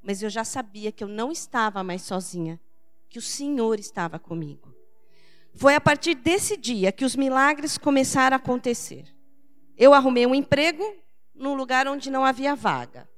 Mas 0.02 0.24
eu 0.24 0.30
já 0.32 0.44
sabia 0.44 0.92
que 0.92 1.04
eu 1.04 1.08
não 1.08 1.32
estava 1.32 1.84
mais 1.84 2.02
sozinha, 2.02 2.60
que 3.08 3.20
o 3.20 3.22
Senhor 3.22 3.80
estava 3.80 4.18
comigo. 4.18 4.74
Foi 5.54 5.76
a 5.76 5.82
partir 5.82 6.16
desse 6.16 6.58
dia 6.58 6.92
que 6.92 7.06
os 7.06 7.16
milagres 7.16 7.78
começaram 7.78 8.36
a 8.36 8.40
acontecer. 8.40 9.06
Eu 9.78 9.94
arrumei 9.94 10.26
um 10.26 10.34
emprego 10.34 10.84
num 11.36 11.54
lugar 11.54 11.88
onde 11.88 12.10
não 12.10 12.26
havia 12.26 12.56
vaga. 12.56 13.11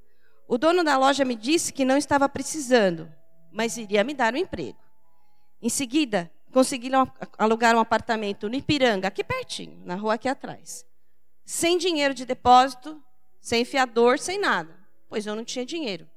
O 0.47 0.57
dono 0.57 0.83
da 0.83 0.97
loja 0.97 1.23
me 1.25 1.35
disse 1.35 1.71
que 1.71 1.85
não 1.85 1.97
estava 1.97 2.27
precisando, 2.27 3.11
mas 3.51 3.77
iria 3.77 4.03
me 4.03 4.13
dar 4.13 4.33
um 4.33 4.37
emprego. 4.37 4.79
Em 5.61 5.69
seguida, 5.69 6.31
conseguiram 6.51 7.11
alugar 7.37 7.75
um 7.75 7.79
apartamento 7.79 8.49
no 8.49 8.55
Ipiranga, 8.55 9.07
aqui 9.07 9.23
pertinho, 9.23 9.81
na 9.85 9.95
rua 9.95 10.15
aqui 10.15 10.27
atrás. 10.27 10.85
sem 11.45 11.77
dinheiro 11.77 12.13
de 12.13 12.25
depósito, 12.25 13.01
sem 13.41 13.65
fiador, 13.65 14.17
sem 14.19 14.39
nada. 14.39 14.73
Pois 15.09 15.25
eu 15.25 15.35
não 15.35 15.43
tinha 15.43 15.65
dinheiro. 15.65 16.09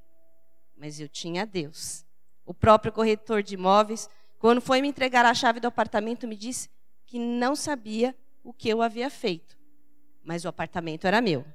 Mas 0.75 0.99
eu 0.99 1.09
tinha 1.09 1.45
Deus. 1.45 2.05
O 2.45 2.53
próprio 2.53 2.93
corretor 2.93 3.43
de 3.43 3.55
imóveis, 3.55 4.09
quando 4.39 4.61
foi 4.61 4.81
me 4.81 4.87
entregar 4.87 5.25
a 5.25 5.33
chave 5.33 5.59
do 5.59 5.67
apartamento, 5.67 6.27
me 6.27 6.35
disse 6.37 6.69
que 7.05 7.19
não 7.19 7.55
sabia 7.55 8.15
o 8.43 8.53
que 8.53 8.69
eu 8.69 8.81
havia 8.81 9.09
feito. 9.09 9.57
Mas 10.23 10.45
o 10.45 10.47
apartamento 10.47 11.05
era 11.05 11.21
meu. 11.21 11.45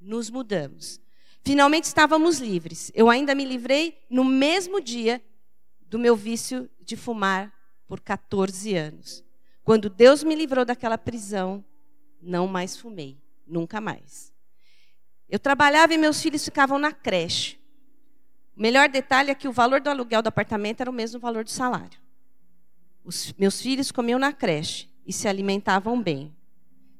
Nos 0.00 0.30
mudamos. 0.30 1.00
Finalmente 1.44 1.84
estávamos 1.84 2.38
livres. 2.38 2.92
Eu 2.94 3.08
ainda 3.08 3.34
me 3.34 3.44
livrei 3.44 3.98
no 4.10 4.24
mesmo 4.24 4.80
dia 4.80 5.22
do 5.80 5.98
meu 5.98 6.14
vício 6.14 6.68
de 6.80 6.96
fumar 6.96 7.52
por 7.86 8.00
14 8.00 8.74
anos. 8.74 9.24
Quando 9.64 9.88
Deus 9.88 10.22
me 10.22 10.34
livrou 10.34 10.64
daquela 10.64 10.98
prisão, 10.98 11.64
não 12.20 12.46
mais 12.46 12.76
fumei, 12.76 13.18
nunca 13.46 13.80
mais. 13.80 14.32
Eu 15.28 15.38
trabalhava 15.38 15.94
e 15.94 15.98
meus 15.98 16.22
filhos 16.22 16.44
ficavam 16.44 16.78
na 16.78 16.92
creche. 16.92 17.58
O 18.56 18.60
melhor 18.60 18.88
detalhe 18.88 19.30
é 19.30 19.34
que 19.34 19.46
o 19.46 19.52
valor 19.52 19.80
do 19.80 19.90
aluguel 19.90 20.22
do 20.22 20.28
apartamento 20.28 20.80
era 20.80 20.90
o 20.90 20.92
mesmo 20.92 21.20
valor 21.20 21.44
do 21.44 21.50
salário. 21.50 21.98
Os 23.04 23.32
meus 23.34 23.60
filhos 23.60 23.92
comiam 23.92 24.18
na 24.18 24.32
creche 24.32 24.88
e 25.06 25.12
se 25.12 25.28
alimentavam 25.28 26.02
bem. 26.02 26.34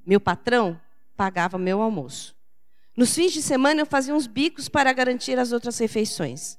Meu 0.07 0.21
patrão 0.21 0.81
pagava 1.17 1.59
meu 1.59 1.83
almoço. 1.83 2.38
Nos 2.99 3.15
fins 3.15 3.33
de 3.33 3.41
semana 3.41 3.81
eu 3.81 3.87
fazia 3.87 4.13
uns 4.13 4.27
bicos 4.27 4.69
para 4.69 4.93
garantir 4.93 5.39
as 5.39 5.53
outras 5.53 5.79
refeições. 5.79 6.59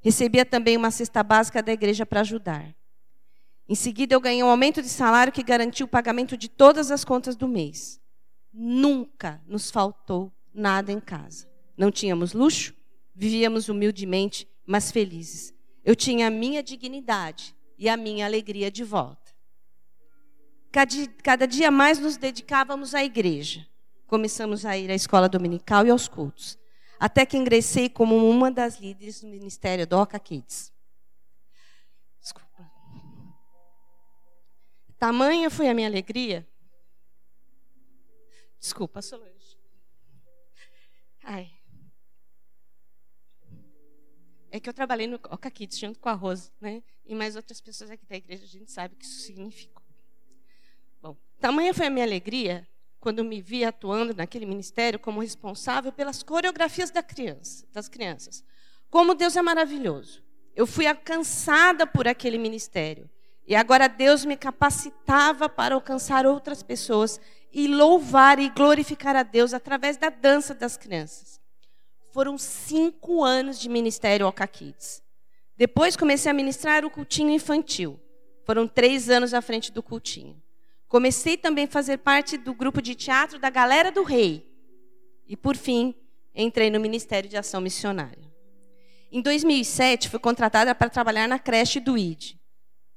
Recebia 0.00 0.44
também 0.44 0.76
uma 0.76 0.90
cesta 0.90 1.22
básica 1.22 1.62
da 1.62 1.72
igreja 1.72 2.04
para 2.04 2.22
ajudar. 2.22 2.74
Em 3.68 3.74
seguida, 3.76 4.12
eu 4.12 4.20
ganhei 4.20 4.42
um 4.42 4.48
aumento 4.48 4.82
de 4.82 4.88
salário 4.88 5.32
que 5.32 5.44
garantiu 5.44 5.86
o 5.86 5.88
pagamento 5.88 6.36
de 6.36 6.48
todas 6.48 6.90
as 6.90 7.04
contas 7.04 7.36
do 7.36 7.46
mês. 7.46 8.00
Nunca 8.52 9.40
nos 9.46 9.70
faltou 9.70 10.32
nada 10.52 10.90
em 10.90 10.98
casa. 10.98 11.48
Não 11.76 11.92
tínhamos 11.92 12.32
luxo, 12.32 12.74
vivíamos 13.14 13.68
humildemente, 13.68 14.48
mas 14.66 14.90
felizes. 14.90 15.54
Eu 15.84 15.94
tinha 15.94 16.26
a 16.26 16.30
minha 16.30 16.64
dignidade 16.64 17.54
e 17.78 17.88
a 17.88 17.96
minha 17.96 18.26
alegria 18.26 18.72
de 18.72 18.82
volta. 18.82 19.32
Cada, 20.72 20.92
cada 21.22 21.46
dia 21.46 21.70
mais 21.70 22.00
nos 22.00 22.16
dedicávamos 22.16 22.92
à 22.92 23.04
igreja. 23.04 23.64
Começamos 24.06 24.64
a 24.64 24.76
ir 24.76 24.88
à 24.90 24.94
escola 24.94 25.28
dominical 25.28 25.84
e 25.84 25.90
aos 25.90 26.06
cultos, 26.06 26.56
até 26.98 27.26
que 27.26 27.36
ingressei 27.36 27.88
como 27.88 28.14
uma 28.28 28.50
das 28.52 28.78
líderes 28.78 29.20
do 29.20 29.26
ministério 29.26 29.84
do 29.84 29.98
Oca 29.98 30.18
Kids. 30.18 30.72
Desculpa. 32.20 32.70
Tamanha 34.96 35.50
foi 35.50 35.68
a 35.68 35.74
minha 35.74 35.88
alegria. 35.88 36.46
Desculpa, 38.60 39.02
Solange. 39.02 39.58
Ai. 41.24 41.50
É 44.52 44.60
que 44.60 44.68
eu 44.68 44.74
trabalhei 44.74 45.08
no 45.08 45.16
Oca 45.16 45.50
Kids 45.50 45.78
junto 45.78 45.98
com 45.98 46.08
a 46.08 46.12
Rose, 46.12 46.52
né? 46.60 46.80
E 47.04 47.12
mais 47.12 47.34
outras 47.34 47.60
pessoas 47.60 47.90
aqui 47.90 48.06
da 48.06 48.16
igreja, 48.16 48.44
a 48.44 48.48
gente 48.48 48.70
sabe 48.70 48.94
o 48.94 48.96
que 48.96 49.04
isso 49.04 49.22
significou. 49.22 49.82
Bom, 51.02 51.16
tamanha 51.40 51.74
foi 51.74 51.86
a 51.86 51.90
minha 51.90 52.06
alegria 52.06 52.66
quando 53.06 53.22
me 53.22 53.40
vi 53.40 53.64
atuando 53.64 54.12
naquele 54.12 54.44
ministério 54.44 54.98
como 54.98 55.20
responsável 55.20 55.92
pelas 55.92 56.24
coreografias 56.24 56.90
da 56.90 57.04
criança, 57.04 57.64
das 57.72 57.88
crianças. 57.88 58.42
Como 58.90 59.14
Deus 59.14 59.36
é 59.36 59.42
maravilhoso. 59.42 60.24
Eu 60.56 60.66
fui 60.66 60.88
alcançada 60.88 61.86
por 61.86 62.08
aquele 62.08 62.36
ministério. 62.36 63.08
E 63.46 63.54
agora 63.54 63.86
Deus 63.86 64.24
me 64.24 64.36
capacitava 64.36 65.48
para 65.48 65.76
alcançar 65.76 66.26
outras 66.26 66.64
pessoas 66.64 67.20
e 67.52 67.68
louvar 67.68 68.40
e 68.40 68.48
glorificar 68.48 69.14
a 69.14 69.22
Deus 69.22 69.54
através 69.54 69.96
da 69.96 70.10
dança 70.10 70.52
das 70.52 70.76
crianças. 70.76 71.40
Foram 72.10 72.36
cinco 72.36 73.22
anos 73.22 73.60
de 73.60 73.68
ministério 73.68 74.26
Oca 74.26 74.48
Kids. 74.48 75.00
Depois 75.56 75.96
comecei 75.96 76.28
a 76.28 76.34
ministrar 76.34 76.84
o 76.84 76.90
cultinho 76.90 77.30
infantil. 77.30 78.00
Foram 78.44 78.66
três 78.66 79.08
anos 79.08 79.32
à 79.32 79.40
frente 79.40 79.70
do 79.70 79.80
cultinho. 79.80 80.42
Comecei 80.88 81.36
também 81.36 81.64
a 81.64 81.68
fazer 81.68 81.98
parte 81.98 82.36
do 82.36 82.54
grupo 82.54 82.80
de 82.80 82.94
teatro 82.94 83.38
da 83.38 83.50
Galera 83.50 83.90
do 83.90 84.02
Rei. 84.02 84.46
E, 85.26 85.36
por 85.36 85.56
fim, 85.56 85.94
entrei 86.34 86.70
no 86.70 86.78
Ministério 86.78 87.28
de 87.28 87.36
Ação 87.36 87.60
Missionária. 87.60 88.24
Em 89.10 89.20
2007, 89.20 90.08
fui 90.08 90.18
contratada 90.18 90.74
para 90.74 90.90
trabalhar 90.90 91.28
na 91.28 91.38
creche 91.38 91.80
do 91.80 91.96
ID. 91.96 92.34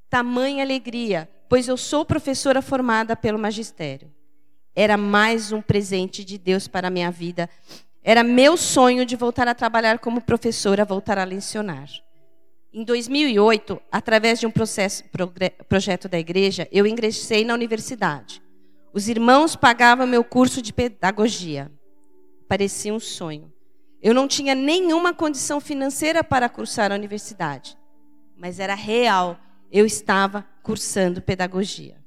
Tamanha 0.10 0.64
alegria, 0.64 1.30
pois 1.48 1.68
eu 1.68 1.78
sou 1.78 2.06
professora 2.06 2.62
formada 2.62 3.16
pelo 3.16 3.40
magistério. 3.40 4.12
Era 4.76 4.98
mais 4.98 5.52
um 5.52 5.62
presente 5.62 6.24
de 6.24 6.38
Deus 6.38 6.68
para 6.68 6.88
a 6.88 6.92
minha 6.92 7.12
vida. 7.12 7.50
Era 8.04 8.24
meu 8.24 8.56
sonho 8.56 9.06
de 9.06 9.16
voltar 9.16 9.48
a 9.48 9.56
trabalhar 9.56 10.00
como 10.00 10.22
professora, 10.22 10.86
voltar 10.86 11.18
a 11.18 11.24
lecionar. 11.24 11.90
Em 12.72 12.84
2008, 12.84 13.82
através 13.92 14.40
de 14.40 14.46
um 14.46 14.52
processo, 14.52 15.04
projeto 15.68 16.08
da 16.08 16.20
igreja, 16.20 16.68
eu 16.72 16.86
ingressei 16.86 17.44
na 17.44 17.56
universidade. 17.56 18.44
Os 18.94 19.10
irmãos 19.10 19.56
pagavam 19.56 20.06
meu 20.06 20.24
curso 20.24 20.62
de 20.62 20.72
pedagogia. 20.72 21.72
Parecia 22.48 22.94
um 22.94 23.00
sonho. 23.00 23.52
Eu 24.02 24.14
não 24.14 24.28
tinha 24.28 24.54
nenhuma 24.54 25.14
condição 25.14 25.60
financeira 25.60 26.24
para 26.24 26.48
cursar 26.48 26.92
a 26.92 26.96
universidade, 26.96 27.76
mas 28.38 28.60
era 28.60 28.76
real. 28.76 29.40
Eu 29.72 29.86
estava 29.86 30.48
cursando 30.62 31.24
pedagogia. 31.24 31.98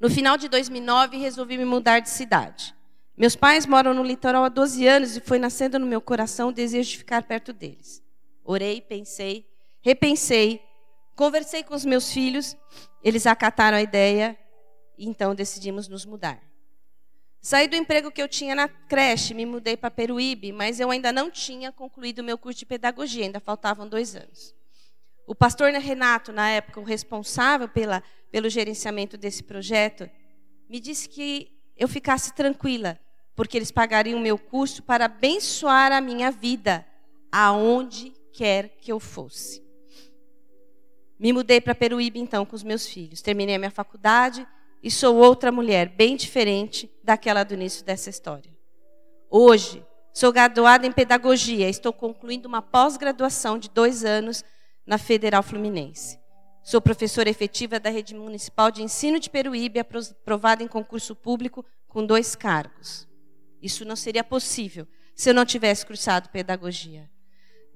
No 0.00 0.08
final 0.10 0.36
de 0.38 0.48
2009, 0.48 1.18
resolvi 1.18 1.58
me 1.58 1.64
mudar 1.64 2.00
de 2.00 2.08
cidade. 2.08 2.74
Meus 3.16 3.36
pais 3.36 3.66
moram 3.66 3.94
no 3.94 4.02
litoral 4.02 4.44
há 4.44 4.48
12 4.48 4.86
anos 4.86 5.16
e 5.16 5.20
foi 5.20 5.38
nascendo 5.38 5.78
no 5.78 5.86
meu 5.86 6.00
coração 6.00 6.48
o 6.48 6.52
desejo 6.52 6.90
de 6.90 6.98
ficar 6.98 7.22
perto 7.22 7.52
deles. 7.52 8.03
Orei, 8.44 8.80
pensei, 8.80 9.46
repensei, 9.80 10.60
conversei 11.16 11.62
com 11.62 11.74
os 11.74 11.84
meus 11.84 12.12
filhos, 12.12 12.54
eles 13.02 13.26
acataram 13.26 13.78
a 13.78 13.82
ideia 13.82 14.38
e 14.98 15.08
então 15.08 15.34
decidimos 15.34 15.88
nos 15.88 16.04
mudar. 16.04 16.42
Saí 17.40 17.68
do 17.68 17.76
emprego 17.76 18.10
que 18.10 18.22
eu 18.22 18.28
tinha 18.28 18.54
na 18.54 18.68
creche, 18.68 19.34
me 19.34 19.44
mudei 19.44 19.76
para 19.76 19.90
Peruíbe, 19.90 20.52
mas 20.52 20.80
eu 20.80 20.90
ainda 20.90 21.12
não 21.12 21.30
tinha 21.30 21.72
concluído 21.72 22.20
o 22.20 22.24
meu 22.24 22.38
curso 22.38 22.58
de 22.58 22.66
pedagogia, 22.66 23.24
ainda 23.24 23.40
faltavam 23.40 23.88
dois 23.88 24.14
anos. 24.14 24.54
O 25.26 25.34
pastor 25.34 25.70
Renato, 25.72 26.32
na 26.32 26.48
época, 26.50 26.80
o 26.80 26.84
responsável 26.84 27.68
pela, 27.68 28.02
pelo 28.30 28.48
gerenciamento 28.48 29.16
desse 29.16 29.42
projeto, 29.42 30.08
me 30.68 30.80
disse 30.80 31.08
que 31.08 31.50
eu 31.76 31.88
ficasse 31.88 32.34
tranquila, 32.34 32.98
porque 33.34 33.56
eles 33.56 33.70
pagariam 33.70 34.18
o 34.18 34.22
meu 34.22 34.38
curso 34.38 34.82
para 34.82 35.06
abençoar 35.06 35.92
a 35.92 36.00
minha 36.00 36.30
vida, 36.30 36.86
aonde 37.32 38.14
quer 38.34 38.76
que 38.80 38.90
eu 38.90 38.98
fosse. 38.98 39.64
Me 41.18 41.32
mudei 41.32 41.60
para 41.60 41.74
Peruíbe 41.74 42.18
então 42.18 42.44
com 42.44 42.56
os 42.56 42.64
meus 42.64 42.86
filhos. 42.86 43.22
Terminei 43.22 43.54
a 43.54 43.58
minha 43.58 43.70
faculdade 43.70 44.46
e 44.82 44.90
sou 44.90 45.16
outra 45.16 45.50
mulher, 45.50 45.88
bem 45.88 46.16
diferente 46.16 46.90
daquela 47.02 47.44
do 47.44 47.54
início 47.54 47.84
dessa 47.84 48.10
história. 48.10 48.52
Hoje, 49.30 49.86
sou 50.12 50.32
graduada 50.32 50.86
em 50.86 50.92
pedagogia, 50.92 51.68
estou 51.68 51.92
concluindo 51.92 52.48
uma 52.48 52.60
pós-graduação 52.60 53.58
de 53.58 53.70
dois 53.70 54.04
anos 54.04 54.44
na 54.84 54.98
Federal 54.98 55.42
Fluminense. 55.42 56.18
Sou 56.62 56.80
professora 56.80 57.30
efetiva 57.30 57.78
da 57.78 57.90
Rede 57.90 58.14
Municipal 58.14 58.70
de 58.70 58.82
Ensino 58.82 59.20
de 59.20 59.30
Peruíbe, 59.30 59.78
aprovada 59.78 60.62
em 60.62 60.68
concurso 60.68 61.14
público 61.14 61.64
com 61.86 62.04
dois 62.04 62.34
cargos. 62.34 63.08
Isso 63.62 63.84
não 63.84 63.96
seria 63.96 64.24
possível 64.24 64.86
se 65.14 65.30
eu 65.30 65.34
não 65.34 65.44
tivesse 65.44 65.86
cursado 65.86 66.28
pedagogia 66.30 67.08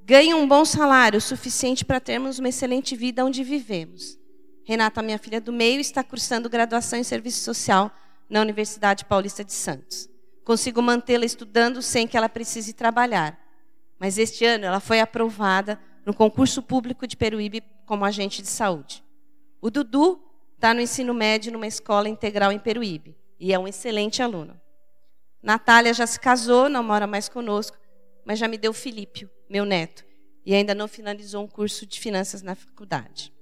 ganham 0.08 0.40
um 0.40 0.48
bom 0.48 0.64
salário, 0.64 1.20
suficiente 1.20 1.84
para 1.84 2.00
termos 2.00 2.38
uma 2.38 2.48
excelente 2.48 2.96
vida 2.96 3.22
onde 3.22 3.44
vivemos. 3.44 4.18
Renata, 4.64 5.02
minha 5.02 5.18
filha 5.18 5.38
do 5.38 5.52
meio, 5.52 5.82
está 5.82 6.02
cursando 6.02 6.48
graduação 6.48 6.98
em 6.98 7.04
serviço 7.04 7.44
social 7.44 7.90
na 8.26 8.40
Universidade 8.40 9.04
Paulista 9.04 9.44
de 9.44 9.52
Santos. 9.52 10.08
Consigo 10.46 10.80
mantê-la 10.80 11.26
estudando 11.26 11.82
sem 11.82 12.08
que 12.08 12.16
ela 12.16 12.26
precise 12.26 12.72
trabalhar. 12.72 13.38
Mas 13.98 14.16
este 14.16 14.46
ano 14.46 14.64
ela 14.64 14.80
foi 14.80 14.98
aprovada 14.98 15.78
no 16.06 16.14
concurso 16.14 16.62
público 16.62 17.06
de 17.06 17.14
Peruíbe 17.14 17.62
como 17.84 18.02
agente 18.02 18.40
de 18.40 18.48
saúde. 18.48 19.04
O 19.60 19.70
Dudu 19.70 20.18
está 20.54 20.72
no 20.72 20.80
ensino 20.80 21.12
médio 21.12 21.52
numa 21.52 21.66
escola 21.66 22.08
integral 22.08 22.50
em 22.50 22.58
Peruíbe 22.58 23.14
e 23.38 23.52
é 23.52 23.58
um 23.58 23.68
excelente 23.68 24.22
aluno. 24.22 24.58
Natália 25.42 25.92
já 25.92 26.06
se 26.06 26.18
casou, 26.18 26.70
não 26.70 26.82
mora 26.82 27.06
mais 27.06 27.28
conosco, 27.28 27.76
mas 28.24 28.38
já 28.38 28.48
me 28.48 28.56
deu 28.56 28.72
Filipe, 28.72 29.28
meu 29.48 29.64
neto, 29.64 30.04
e 30.44 30.54
ainda 30.54 30.74
não 30.74 30.88
finalizou 30.88 31.44
um 31.44 31.46
curso 31.46 31.86
de 31.86 32.00
finanças 32.00 32.42
na 32.42 32.54
faculdade. 32.54 33.32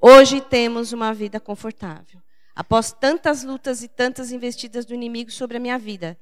Hoje 0.00 0.40
temos 0.40 0.92
uma 0.92 1.12
vida 1.12 1.40
confortável. 1.40 2.22
Após 2.54 2.92
tantas 2.92 3.42
lutas 3.42 3.82
e 3.82 3.88
tantas 3.88 4.32
investidas 4.32 4.86
do 4.86 4.94
inimigo 4.94 5.30
sobre 5.30 5.56
a 5.56 5.60
minha 5.60 5.78
vida, 5.78 6.18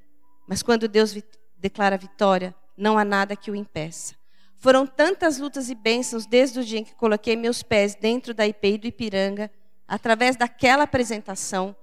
mas 0.48 0.62
quando 0.62 0.88
Deus 0.88 1.16
declara 1.56 1.96
vitória, 1.96 2.54
não 2.76 2.98
há 2.98 3.04
nada 3.04 3.36
que 3.36 3.50
o 3.50 3.54
impeça. 3.54 4.14
Foram 4.56 4.86
tantas 4.86 5.38
lutas 5.38 5.68
e 5.70 5.74
bênçãos 5.74 6.26
desde 6.26 6.58
o 6.58 6.64
dia 6.64 6.80
em 6.80 6.84
que 6.84 6.94
coloquei 6.94 7.36
meus 7.36 7.62
pés 7.62 7.94
dentro 7.94 8.34
da 8.34 8.46
IPI 8.46 8.78
do 8.78 8.86
Ipiranga, 8.86 9.50
através 9.86 10.36
daquela 10.36 10.84
apresentação. 10.84 11.76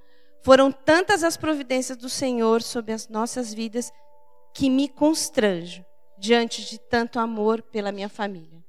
Foram 0.43 0.71
tantas 0.71 1.23
as 1.23 1.37
providências 1.37 1.97
do 1.97 2.09
Senhor 2.09 2.61
sobre 2.61 2.91
as 2.91 3.07
nossas 3.07 3.53
vidas 3.53 3.91
que 4.53 4.69
me 4.69 4.89
constranjo 4.89 5.85
diante 6.21 6.63
de 6.69 6.77
tanto 6.77 7.19
amor 7.19 7.63
pela 7.63 7.91
minha 7.91 8.07
família. 8.07 8.63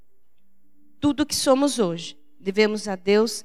Tudo 0.98 1.26
que 1.26 1.36
somos 1.36 1.78
hoje, 1.78 2.18
devemos 2.40 2.88
a 2.88 2.96
Deus 2.96 3.44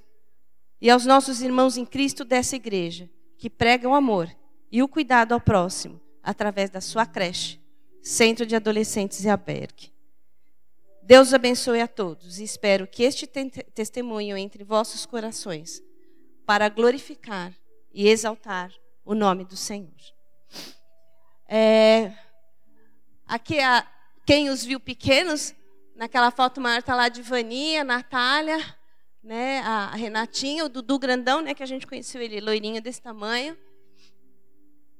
e 0.79 0.89
aos 0.89 1.05
nossos 1.05 1.41
irmãos 1.41 1.75
em 1.75 1.85
Cristo 1.85 2.23
dessa 2.23 2.55
igreja, 2.55 3.09
que 3.37 3.49
pregam 3.49 3.91
o 3.91 3.95
amor 3.95 4.33
e 4.71 4.81
o 4.81 4.87
cuidado 4.87 5.33
ao 5.33 5.41
próximo 5.41 5.99
através 6.23 6.69
da 6.69 6.79
sua 6.79 7.05
creche, 7.05 7.59
Centro 8.01 8.45
de 8.45 8.55
Adolescentes 8.55 9.25
e 9.25 9.29
Albergue. 9.29 9.91
Deus 11.03 11.33
abençoe 11.33 11.81
a 11.81 11.87
todos 11.87 12.39
e 12.39 12.45
espero 12.45 12.87
que 12.87 13.03
este 13.03 13.27
testemunho 13.27 14.37
entre 14.37 14.63
vossos 14.63 15.05
corações 15.05 15.83
para 16.45 16.69
glorificar 16.69 17.53
e 17.93 18.07
exaltar 18.07 18.71
o 19.03 19.13
nome 19.13 19.43
do 19.43 19.57
Senhor. 19.57 19.91
É, 21.45 22.13
aqui, 23.25 23.59
a, 23.59 23.85
quem 24.27 24.49
os 24.49 24.65
viu 24.65 24.77
pequenos, 24.77 25.55
naquela 25.95 26.29
foto 26.31 26.59
maior 26.59 26.79
está 26.79 26.93
lá 26.93 27.05
a 27.05 27.09
Divania, 27.09 27.79
a 27.79 27.85
Natália, 27.85 28.59
né, 29.23 29.59
a 29.59 29.95
Renatinha, 29.95 30.65
o 30.65 30.69
Dudu 30.69 30.99
Grandão, 30.99 31.39
né, 31.41 31.53
que 31.53 31.63
a 31.63 31.65
gente 31.65 31.87
conheceu 31.87 32.21
ele 32.21 32.41
loirinho 32.41 32.81
desse 32.81 33.01
tamanho. 33.01 33.57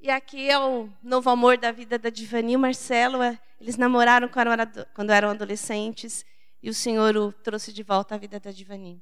E 0.00 0.08
aqui 0.08 0.48
é 0.48 0.58
o 0.58 0.88
novo 1.02 1.28
amor 1.28 1.58
da 1.58 1.70
vida 1.70 1.98
da 1.98 2.08
Divani 2.08 2.56
o 2.56 2.58
Marcelo. 2.58 3.20
É, 3.22 3.38
eles 3.60 3.76
namoraram 3.76 4.30
quando 4.94 5.10
eram 5.10 5.28
adolescentes 5.28 6.24
e 6.62 6.70
o 6.70 6.74
Senhor 6.74 7.14
o 7.14 7.30
trouxe 7.30 7.70
de 7.70 7.82
volta 7.82 8.14
à 8.14 8.18
vida 8.18 8.40
da 8.40 8.50
Divani. 8.50 8.98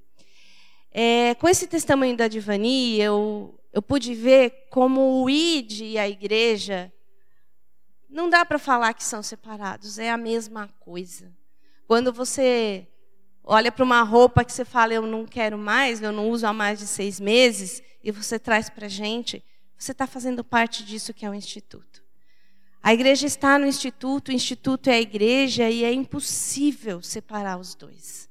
É, 0.91 1.37
com 1.37 1.49
esse 1.49 1.69
testemunho 1.69 2.17
da 2.17 2.27
Divani, 2.27 3.01
eu, 3.01 3.57
eu 3.73 3.81
pude 3.81 4.13
ver 4.13 4.67
como 4.71 5.23
o 5.23 5.31
ID 5.31 5.83
e 5.83 5.99
a 5.99 6.09
igreja 6.09 6.93
não 8.17 8.31
dá 8.31 8.47
para 8.47 8.59
falar 8.59 8.95
que 8.95 9.05
são 9.05 9.23
separados, 9.23 9.99
é 9.99 10.11
a 10.11 10.17
mesma 10.17 10.69
coisa. 10.81 11.31
Quando 11.87 12.11
você 12.11 12.89
olha 13.45 13.71
para 13.71 13.85
uma 13.85 14.03
roupa 14.03 14.43
que 14.43 14.53
você 14.53 14.65
fala, 14.65 14.95
eu 14.95 15.03
não 15.03 15.27
quero 15.27 15.59
mais, 15.59 16.01
eu 16.01 16.11
não 16.11 16.31
uso 16.31 16.47
há 16.47 16.53
mais 16.53 16.79
de 16.79 16.87
seis 16.87 17.21
meses, 17.21 17.83
e 18.03 18.11
você 18.11 18.39
traz 18.39 18.71
para 18.71 18.87
a 18.87 18.89
gente, 18.89 19.45
você 19.77 19.93
está 19.93 20.07
fazendo 20.07 20.43
parte 20.43 20.83
disso 20.83 21.13
que 21.13 21.27
é 21.27 21.31
o 21.31 21.35
Instituto. 21.35 22.03
A 22.83 22.95
igreja 22.95 23.27
está 23.27 23.59
no 23.59 23.67
Instituto, 23.67 24.29
o 24.29 24.33
Instituto 24.33 24.89
é 24.89 24.95
a 24.95 25.01
igreja, 25.01 25.69
e 25.69 25.85
é 25.85 25.93
impossível 25.93 27.03
separar 27.03 27.59
os 27.59 27.75
dois. 27.75 28.31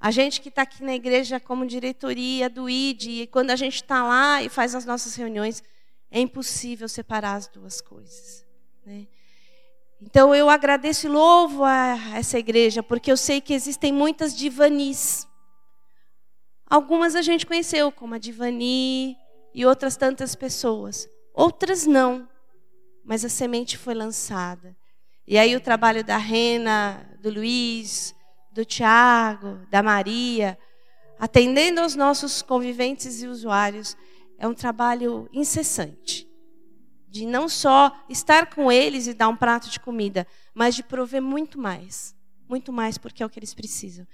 A 0.00 0.10
gente 0.10 0.40
que 0.40 0.48
está 0.48 0.62
aqui 0.62 0.82
na 0.82 0.94
igreja 0.94 1.38
como 1.38 1.66
diretoria 1.66 2.48
do 2.48 2.70
ID, 2.70 3.06
e 3.06 3.26
quando 3.26 3.50
a 3.50 3.56
gente 3.56 3.74
está 3.74 4.02
lá 4.02 4.42
e 4.42 4.48
faz 4.48 4.74
as 4.74 4.86
nossas 4.86 5.14
reuniões, 5.14 5.62
é 6.10 6.20
impossível 6.20 6.88
separar 6.88 7.34
as 7.34 7.46
duas 7.48 7.82
coisas. 7.82 8.48
Né? 8.90 9.06
Então 10.02 10.34
eu 10.34 10.50
agradeço 10.50 11.06
e 11.06 11.10
louvo 11.10 11.62
a 11.62 11.96
essa 12.14 12.38
igreja, 12.38 12.82
porque 12.82 13.12
eu 13.12 13.16
sei 13.16 13.40
que 13.40 13.54
existem 13.54 13.92
muitas 13.92 14.36
divanis. 14.36 15.28
Algumas 16.66 17.14
a 17.14 17.22
gente 17.22 17.46
conheceu, 17.46 17.92
como 17.92 18.14
a 18.14 18.18
Divani 18.18 19.16
e 19.54 19.64
outras 19.64 19.96
tantas 19.96 20.34
pessoas. 20.34 21.08
Outras 21.32 21.86
não, 21.86 22.28
mas 23.04 23.24
a 23.24 23.28
semente 23.28 23.78
foi 23.78 23.94
lançada. 23.94 24.76
E 25.26 25.38
aí 25.38 25.54
o 25.54 25.60
trabalho 25.60 26.02
da 26.02 26.16
Rena, 26.16 27.08
do 27.20 27.30
Luiz, 27.30 28.12
do 28.52 28.64
Tiago, 28.64 29.60
da 29.70 29.82
Maria, 29.82 30.58
atendendo 31.16 31.80
aos 31.80 31.94
nossos 31.94 32.42
conviventes 32.42 33.22
e 33.22 33.28
usuários, 33.28 33.96
é 34.38 34.48
um 34.48 34.54
trabalho 34.54 35.28
incessante 35.32 36.29
de 37.10 37.26
não 37.26 37.48
só 37.48 37.92
estar 38.08 38.54
com 38.54 38.70
eles 38.70 39.08
e 39.08 39.14
dar 39.14 39.28
um 39.28 39.36
prato 39.36 39.68
de 39.68 39.80
comida, 39.80 40.26
mas 40.54 40.76
de 40.76 40.82
prover 40.82 41.20
muito 41.20 41.58
mais. 41.58 42.14
Muito 42.48 42.72
mais, 42.72 42.96
porque 42.96 43.22
é 43.22 43.26
o 43.26 43.30
que 43.30 43.38
eles 43.38 43.52
precisam. 43.52 44.06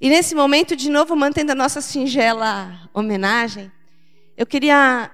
E 0.00 0.08
nesse 0.08 0.34
momento, 0.34 0.76
de 0.76 0.90
novo, 0.90 1.16
mantendo 1.16 1.52
a 1.52 1.54
nossa 1.54 1.80
singela 1.80 2.88
homenagem, 2.92 3.72
eu 4.36 4.46
queria. 4.46 5.10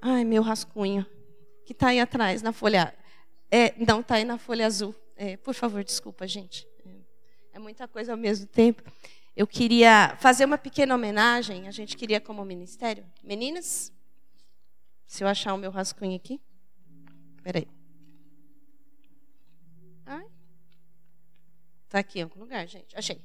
Ai, 0.00 0.24
meu 0.24 0.42
rascunho, 0.42 1.04
que 1.64 1.72
está 1.72 1.88
aí 1.88 1.98
atrás, 1.98 2.42
na 2.42 2.52
folha. 2.52 2.94
É, 3.50 3.74
não, 3.84 4.00
está 4.00 4.16
aí 4.16 4.24
na 4.24 4.38
folha 4.38 4.66
azul. 4.66 4.94
É, 5.16 5.36
por 5.36 5.54
favor, 5.54 5.82
desculpa, 5.82 6.26
gente. 6.26 6.66
É, 6.86 6.90
é 7.54 7.58
muita 7.58 7.88
coisa 7.88 8.12
ao 8.12 8.18
mesmo 8.18 8.46
tempo. 8.46 8.82
Eu 9.34 9.46
queria 9.46 10.16
fazer 10.20 10.44
uma 10.44 10.58
pequena 10.58 10.94
homenagem. 10.94 11.66
A 11.66 11.70
gente 11.70 11.96
queria, 11.96 12.20
como 12.20 12.44
ministério. 12.44 13.04
Meninas, 13.24 13.92
se 15.06 15.24
eu 15.24 15.28
achar 15.28 15.54
o 15.54 15.58
meu 15.58 15.70
rascunho 15.70 16.14
aqui. 16.14 16.40
Peraí. 17.42 17.66
Ai. 20.06 20.26
Tá 21.88 21.98
aqui 21.98 22.20
em 22.20 22.22
algum 22.22 22.40
lugar, 22.40 22.66
gente. 22.66 22.96
Achei. 22.96 23.20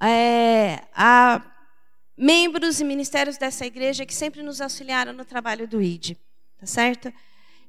É, 0.00 0.82
há 0.94 1.42
membros 2.16 2.80
e 2.80 2.84
ministérios 2.84 3.36
dessa 3.36 3.66
igreja 3.66 4.06
que 4.06 4.14
sempre 4.14 4.42
nos 4.42 4.60
auxiliaram 4.60 5.12
no 5.12 5.24
trabalho 5.24 5.66
do 5.66 5.82
ID. 5.82 6.16
Tá 6.58 6.66
certo? 6.66 7.12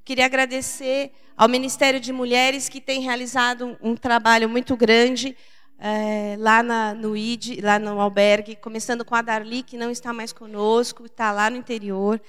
Queria 0.04 0.26
agradecer 0.26 1.12
ao 1.36 1.50
Ministério 1.50 2.00
de 2.00 2.14
Mulheres 2.14 2.70
que 2.70 2.80
tem 2.80 3.02
realizado 3.02 3.78
um, 3.82 3.92
um 3.92 3.96
trabalho 3.96 4.48
muito 4.48 4.76
grande 4.78 5.36
é, 5.80 6.36
lá 6.40 6.64
na, 6.64 6.94
no 6.94 7.16
ID, 7.16 7.62
lá 7.62 7.78
no 7.78 8.00
albergue, 8.00 8.56
começando 8.56 9.06
com 9.06 9.16
a 9.16 9.22
Darli, 9.22 9.64
que 9.64 9.78
não 9.78 9.92
está 9.92 10.12
mais 10.14 10.32
conosco, 10.32 11.06
está 11.06 11.32
lá 11.32 11.50
no 11.50 11.58
interior. 11.58 12.22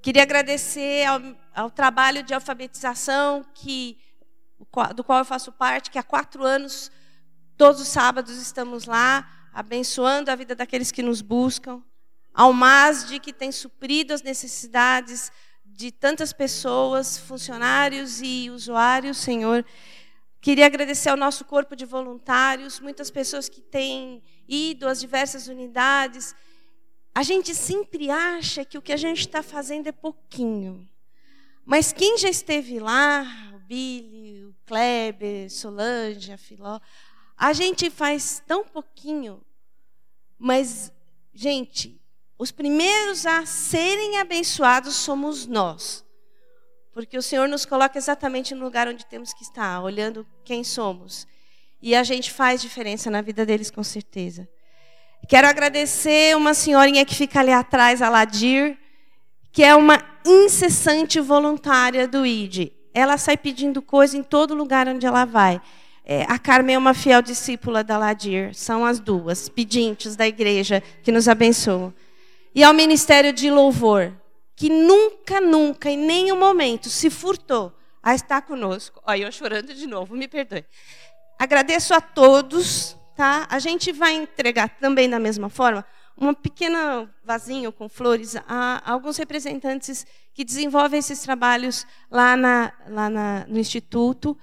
Queria 0.00 0.22
agradecer 0.22 1.04
ao, 1.06 1.20
ao 1.54 1.70
trabalho 1.70 2.22
de 2.22 2.32
alfabetização 2.32 3.44
que, 3.52 3.98
do 4.94 5.02
qual 5.02 5.18
eu 5.18 5.24
faço 5.24 5.50
parte, 5.50 5.90
que 5.90 5.98
há 5.98 6.02
quatro 6.02 6.44
anos, 6.44 6.90
todos 7.56 7.80
os 7.80 7.88
sábados 7.88 8.36
estamos 8.36 8.84
lá, 8.84 9.28
abençoando 9.52 10.30
a 10.30 10.36
vida 10.36 10.54
daqueles 10.54 10.92
que 10.92 11.02
nos 11.02 11.20
buscam. 11.20 11.82
Ao 12.32 12.52
MASD, 12.52 13.18
que 13.18 13.32
tem 13.32 13.50
suprido 13.50 14.14
as 14.14 14.22
necessidades 14.22 15.32
de 15.64 15.90
tantas 15.90 16.32
pessoas, 16.32 17.18
funcionários 17.18 18.20
e 18.22 18.50
usuários, 18.50 19.18
Senhor. 19.18 19.64
Queria 20.40 20.66
agradecer 20.66 21.08
ao 21.08 21.16
nosso 21.16 21.44
corpo 21.44 21.74
de 21.74 21.84
voluntários, 21.84 22.78
muitas 22.78 23.10
pessoas 23.10 23.48
que 23.48 23.60
têm 23.60 24.22
ido 24.48 24.86
às 24.86 25.00
diversas 25.00 25.48
unidades, 25.48 26.34
a 27.14 27.22
gente 27.22 27.54
sempre 27.54 28.10
acha 28.10 28.64
que 28.64 28.78
o 28.78 28.82
que 28.82 28.92
a 28.92 28.96
gente 28.96 29.20
está 29.20 29.42
fazendo 29.42 29.88
é 29.88 29.92
pouquinho. 29.92 30.88
Mas 31.64 31.92
quem 31.92 32.16
já 32.16 32.28
esteve 32.28 32.78
lá, 32.78 33.26
o 33.54 33.58
Billy, 33.58 34.44
o 34.46 34.54
Kleber, 34.64 35.50
Solange, 35.50 36.32
a 36.32 36.38
Filó, 36.38 36.80
a 37.36 37.52
gente 37.52 37.90
faz 37.90 38.42
tão 38.46 38.64
pouquinho, 38.64 39.40
mas, 40.38 40.92
gente, 41.34 42.00
os 42.38 42.50
primeiros 42.50 43.26
a 43.26 43.44
serem 43.44 44.18
abençoados 44.18 44.94
somos 44.94 45.46
nós. 45.46 46.04
Porque 46.92 47.18
o 47.18 47.22
Senhor 47.22 47.48
nos 47.48 47.64
coloca 47.64 47.98
exatamente 47.98 48.54
no 48.54 48.64
lugar 48.64 48.88
onde 48.88 49.04
temos 49.06 49.32
que 49.32 49.42
estar, 49.42 49.82
olhando 49.82 50.26
quem 50.44 50.64
somos. 50.64 51.26
E 51.82 51.94
a 51.94 52.02
gente 52.02 52.32
faz 52.32 52.60
diferença 52.60 53.10
na 53.10 53.20
vida 53.20 53.44
deles, 53.44 53.70
com 53.70 53.84
certeza. 53.84 54.48
Quero 55.28 55.46
agradecer 55.46 56.34
uma 56.34 56.54
senhorinha 56.54 57.04
que 57.04 57.14
fica 57.14 57.40
ali 57.40 57.52
atrás, 57.52 58.00
a 58.00 58.08
Ladir, 58.08 58.78
que 59.52 59.62
é 59.62 59.74
uma 59.74 60.02
incessante 60.24 61.20
voluntária 61.20 62.08
do 62.08 62.24
ID. 62.24 62.72
Ela 62.94 63.18
sai 63.18 63.36
pedindo 63.36 63.82
coisa 63.82 64.16
em 64.16 64.22
todo 64.22 64.54
lugar 64.54 64.88
onde 64.88 65.04
ela 65.04 65.26
vai. 65.26 65.60
É, 66.02 66.22
a 66.22 66.38
Carmen 66.38 66.76
é 66.76 66.78
uma 66.78 66.94
fiel 66.94 67.20
discípula 67.20 67.84
da 67.84 67.98
Ladir. 67.98 68.54
São 68.54 68.86
as 68.86 68.98
duas 68.98 69.50
pedintes 69.50 70.16
da 70.16 70.26
igreja 70.26 70.82
que 71.02 71.12
nos 71.12 71.28
abençoam. 71.28 71.92
E 72.54 72.64
ao 72.64 72.72
Ministério 72.72 73.30
de 73.30 73.50
Louvor, 73.50 74.14
que 74.56 74.70
nunca, 74.70 75.42
nunca, 75.42 75.90
em 75.90 75.98
nenhum 75.98 76.38
momento 76.38 76.88
se 76.88 77.10
furtou 77.10 77.70
a 78.02 78.14
estar 78.14 78.40
conosco. 78.40 79.02
Olha, 79.06 79.24
eu 79.24 79.32
chorando 79.32 79.74
de 79.74 79.86
novo, 79.86 80.16
me 80.16 80.26
perdoe. 80.26 80.64
Agradeço 81.38 81.92
a 81.92 82.00
todos 82.00 82.96
tá? 83.18 83.48
A 83.50 83.58
gente 83.58 83.90
vai 83.90 84.14
entregar 84.14 84.68
também 84.78 85.10
da 85.10 85.18
mesma 85.18 85.48
forma 85.48 85.84
um 86.16 86.32
pequeno 86.32 87.10
vasinho 87.24 87.72
com 87.72 87.88
flores 87.88 88.36
a, 88.46 88.80
alguns 88.88 89.16
representantes 89.16 90.06
que 90.32 90.44
desenvolvem 90.44 91.00
esses 91.00 91.18
trabalhos 91.18 91.84
lá, 92.08 92.36
na, 92.36 92.72
lá 92.86 93.10
na, 93.10 93.44
no 93.48 93.58
Instituto. 93.58 94.38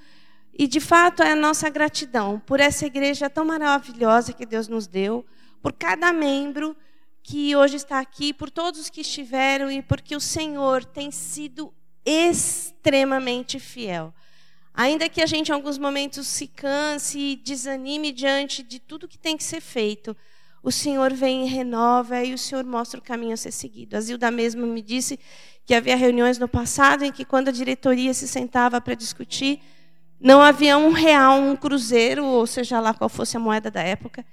E, 0.53 0.67
de 0.67 0.81
fato, 0.81 1.23
é 1.23 1.31
a 1.31 1.35
nossa 1.37 1.69
gratidão 1.69 2.37
por 2.45 2.59
essa 2.59 2.85
igreja 2.85 3.29
tão 3.29 3.45
maravilhosa 3.45 4.33
que 4.33 4.45
Deus 4.45 4.67
nos 4.67 4.87
deu, 4.87 5.25
por 5.61 5.71
cada 5.71 6.11
membro 6.11 6.75
que 7.23 7.55
hoje 7.55 7.77
está 7.77 7.99
aqui, 7.99 8.33
por 8.33 8.49
todos 8.49 8.81
os 8.81 8.89
que 8.89 8.99
estiveram 8.99 9.71
e 9.71 9.81
porque 9.81 10.17
o 10.17 10.19
Senhor 10.19 10.83
tem 10.83 11.11
sido 11.11 11.73
extremamente 12.05 13.57
fiel. 13.57 14.13
Ainda 14.75 15.07
que 15.07 15.21
a 15.21 15.25
gente, 15.25 15.49
em 15.49 15.53
alguns 15.53 15.77
momentos, 15.77 16.27
se 16.27 16.47
canse 16.47 17.17
e 17.17 17.35
desanime 17.37 18.11
diante 18.11 18.61
de 18.61 18.77
tudo 18.77 19.07
que 19.07 19.17
tem 19.17 19.37
que 19.37 19.43
ser 19.43 19.61
feito, 19.61 20.15
o 20.61 20.69
Senhor 20.69 21.13
vem 21.13 21.45
e 21.45 21.49
renova 21.49 22.21
e 22.23 22.33
o 22.33 22.37
Senhor 22.37 22.65
mostra 22.65 22.99
o 22.99 23.03
caminho 23.03 23.33
a 23.33 23.37
ser 23.37 23.51
seguido. 23.51 23.95
A 23.95 24.01
Zilda 24.01 24.29
mesmo 24.29 24.67
me 24.67 24.81
disse 24.81 25.17
que 25.65 25.73
havia 25.73 25.95
reuniões 25.95 26.37
no 26.37 26.47
passado 26.47 27.05
em 27.05 27.11
que, 27.11 27.23
quando 27.23 27.47
a 27.47 27.51
diretoria 27.53 28.13
se 28.13 28.27
sentava 28.27 28.81
para 28.81 28.95
discutir, 28.95 29.61
não 30.19 30.41
havia 30.41 30.77
um 30.77 30.91
real, 30.91 31.39
um 31.39 31.55
cruzeiro, 31.55 32.25
ou 32.25 32.45
seja 32.45 32.79
lá 32.81 32.93
qual 32.93 33.09
fosse 33.09 33.37
a 33.37 33.39
moeda 33.39 33.71
da 33.71 33.81
época, 33.81 34.25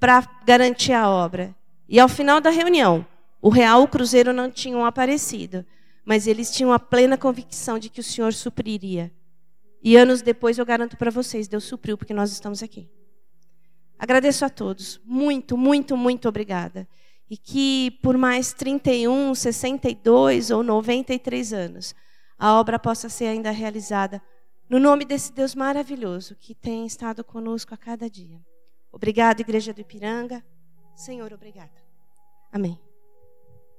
para 0.00 0.26
garantir 0.46 0.92
a 0.92 1.10
obra. 1.10 1.54
E 1.86 2.00
ao 2.00 2.08
final 2.08 2.40
da 2.40 2.48
reunião, 2.48 3.06
o 3.42 3.50
real 3.50 3.82
o 3.82 3.88
cruzeiro 3.88 4.32
não 4.32 4.50
tinham 4.50 4.86
aparecido, 4.86 5.66
mas 6.02 6.26
eles 6.26 6.50
tinham 6.50 6.72
a 6.72 6.78
plena 6.78 7.18
convicção 7.18 7.78
de 7.78 7.90
que 7.90 8.00
o 8.00 8.04
Senhor 8.04 8.32
supriria. 8.32 9.12
E 9.82 9.96
anos 9.96 10.22
depois, 10.22 10.58
eu 10.58 10.66
garanto 10.66 10.96
para 10.96 11.10
vocês, 11.10 11.48
Deus 11.48 11.64
supriu, 11.64 11.96
porque 11.96 12.14
nós 12.14 12.32
estamos 12.32 12.62
aqui. 12.62 12.90
Agradeço 13.98 14.44
a 14.44 14.50
todos. 14.50 15.00
Muito, 15.04 15.56
muito, 15.56 15.96
muito 15.96 16.28
obrigada. 16.28 16.88
E 17.28 17.36
que 17.36 17.92
por 18.02 18.16
mais 18.16 18.52
31, 18.52 19.34
62 19.34 20.50
ou 20.50 20.62
93 20.62 21.52
anos, 21.52 21.94
a 22.38 22.58
obra 22.58 22.78
possa 22.78 23.08
ser 23.08 23.26
ainda 23.26 23.50
realizada 23.50 24.22
no 24.68 24.78
nome 24.78 25.04
desse 25.04 25.32
Deus 25.32 25.54
maravilhoso 25.54 26.36
que 26.36 26.54
tem 26.54 26.86
estado 26.86 27.22
conosco 27.24 27.72
a 27.72 27.76
cada 27.76 28.10
dia. 28.10 28.44
Obrigada, 28.92 29.40
Igreja 29.40 29.72
do 29.72 29.80
Ipiranga. 29.80 30.44
Senhor, 30.94 31.32
obrigada. 31.32 31.84
Amém. 32.52 32.85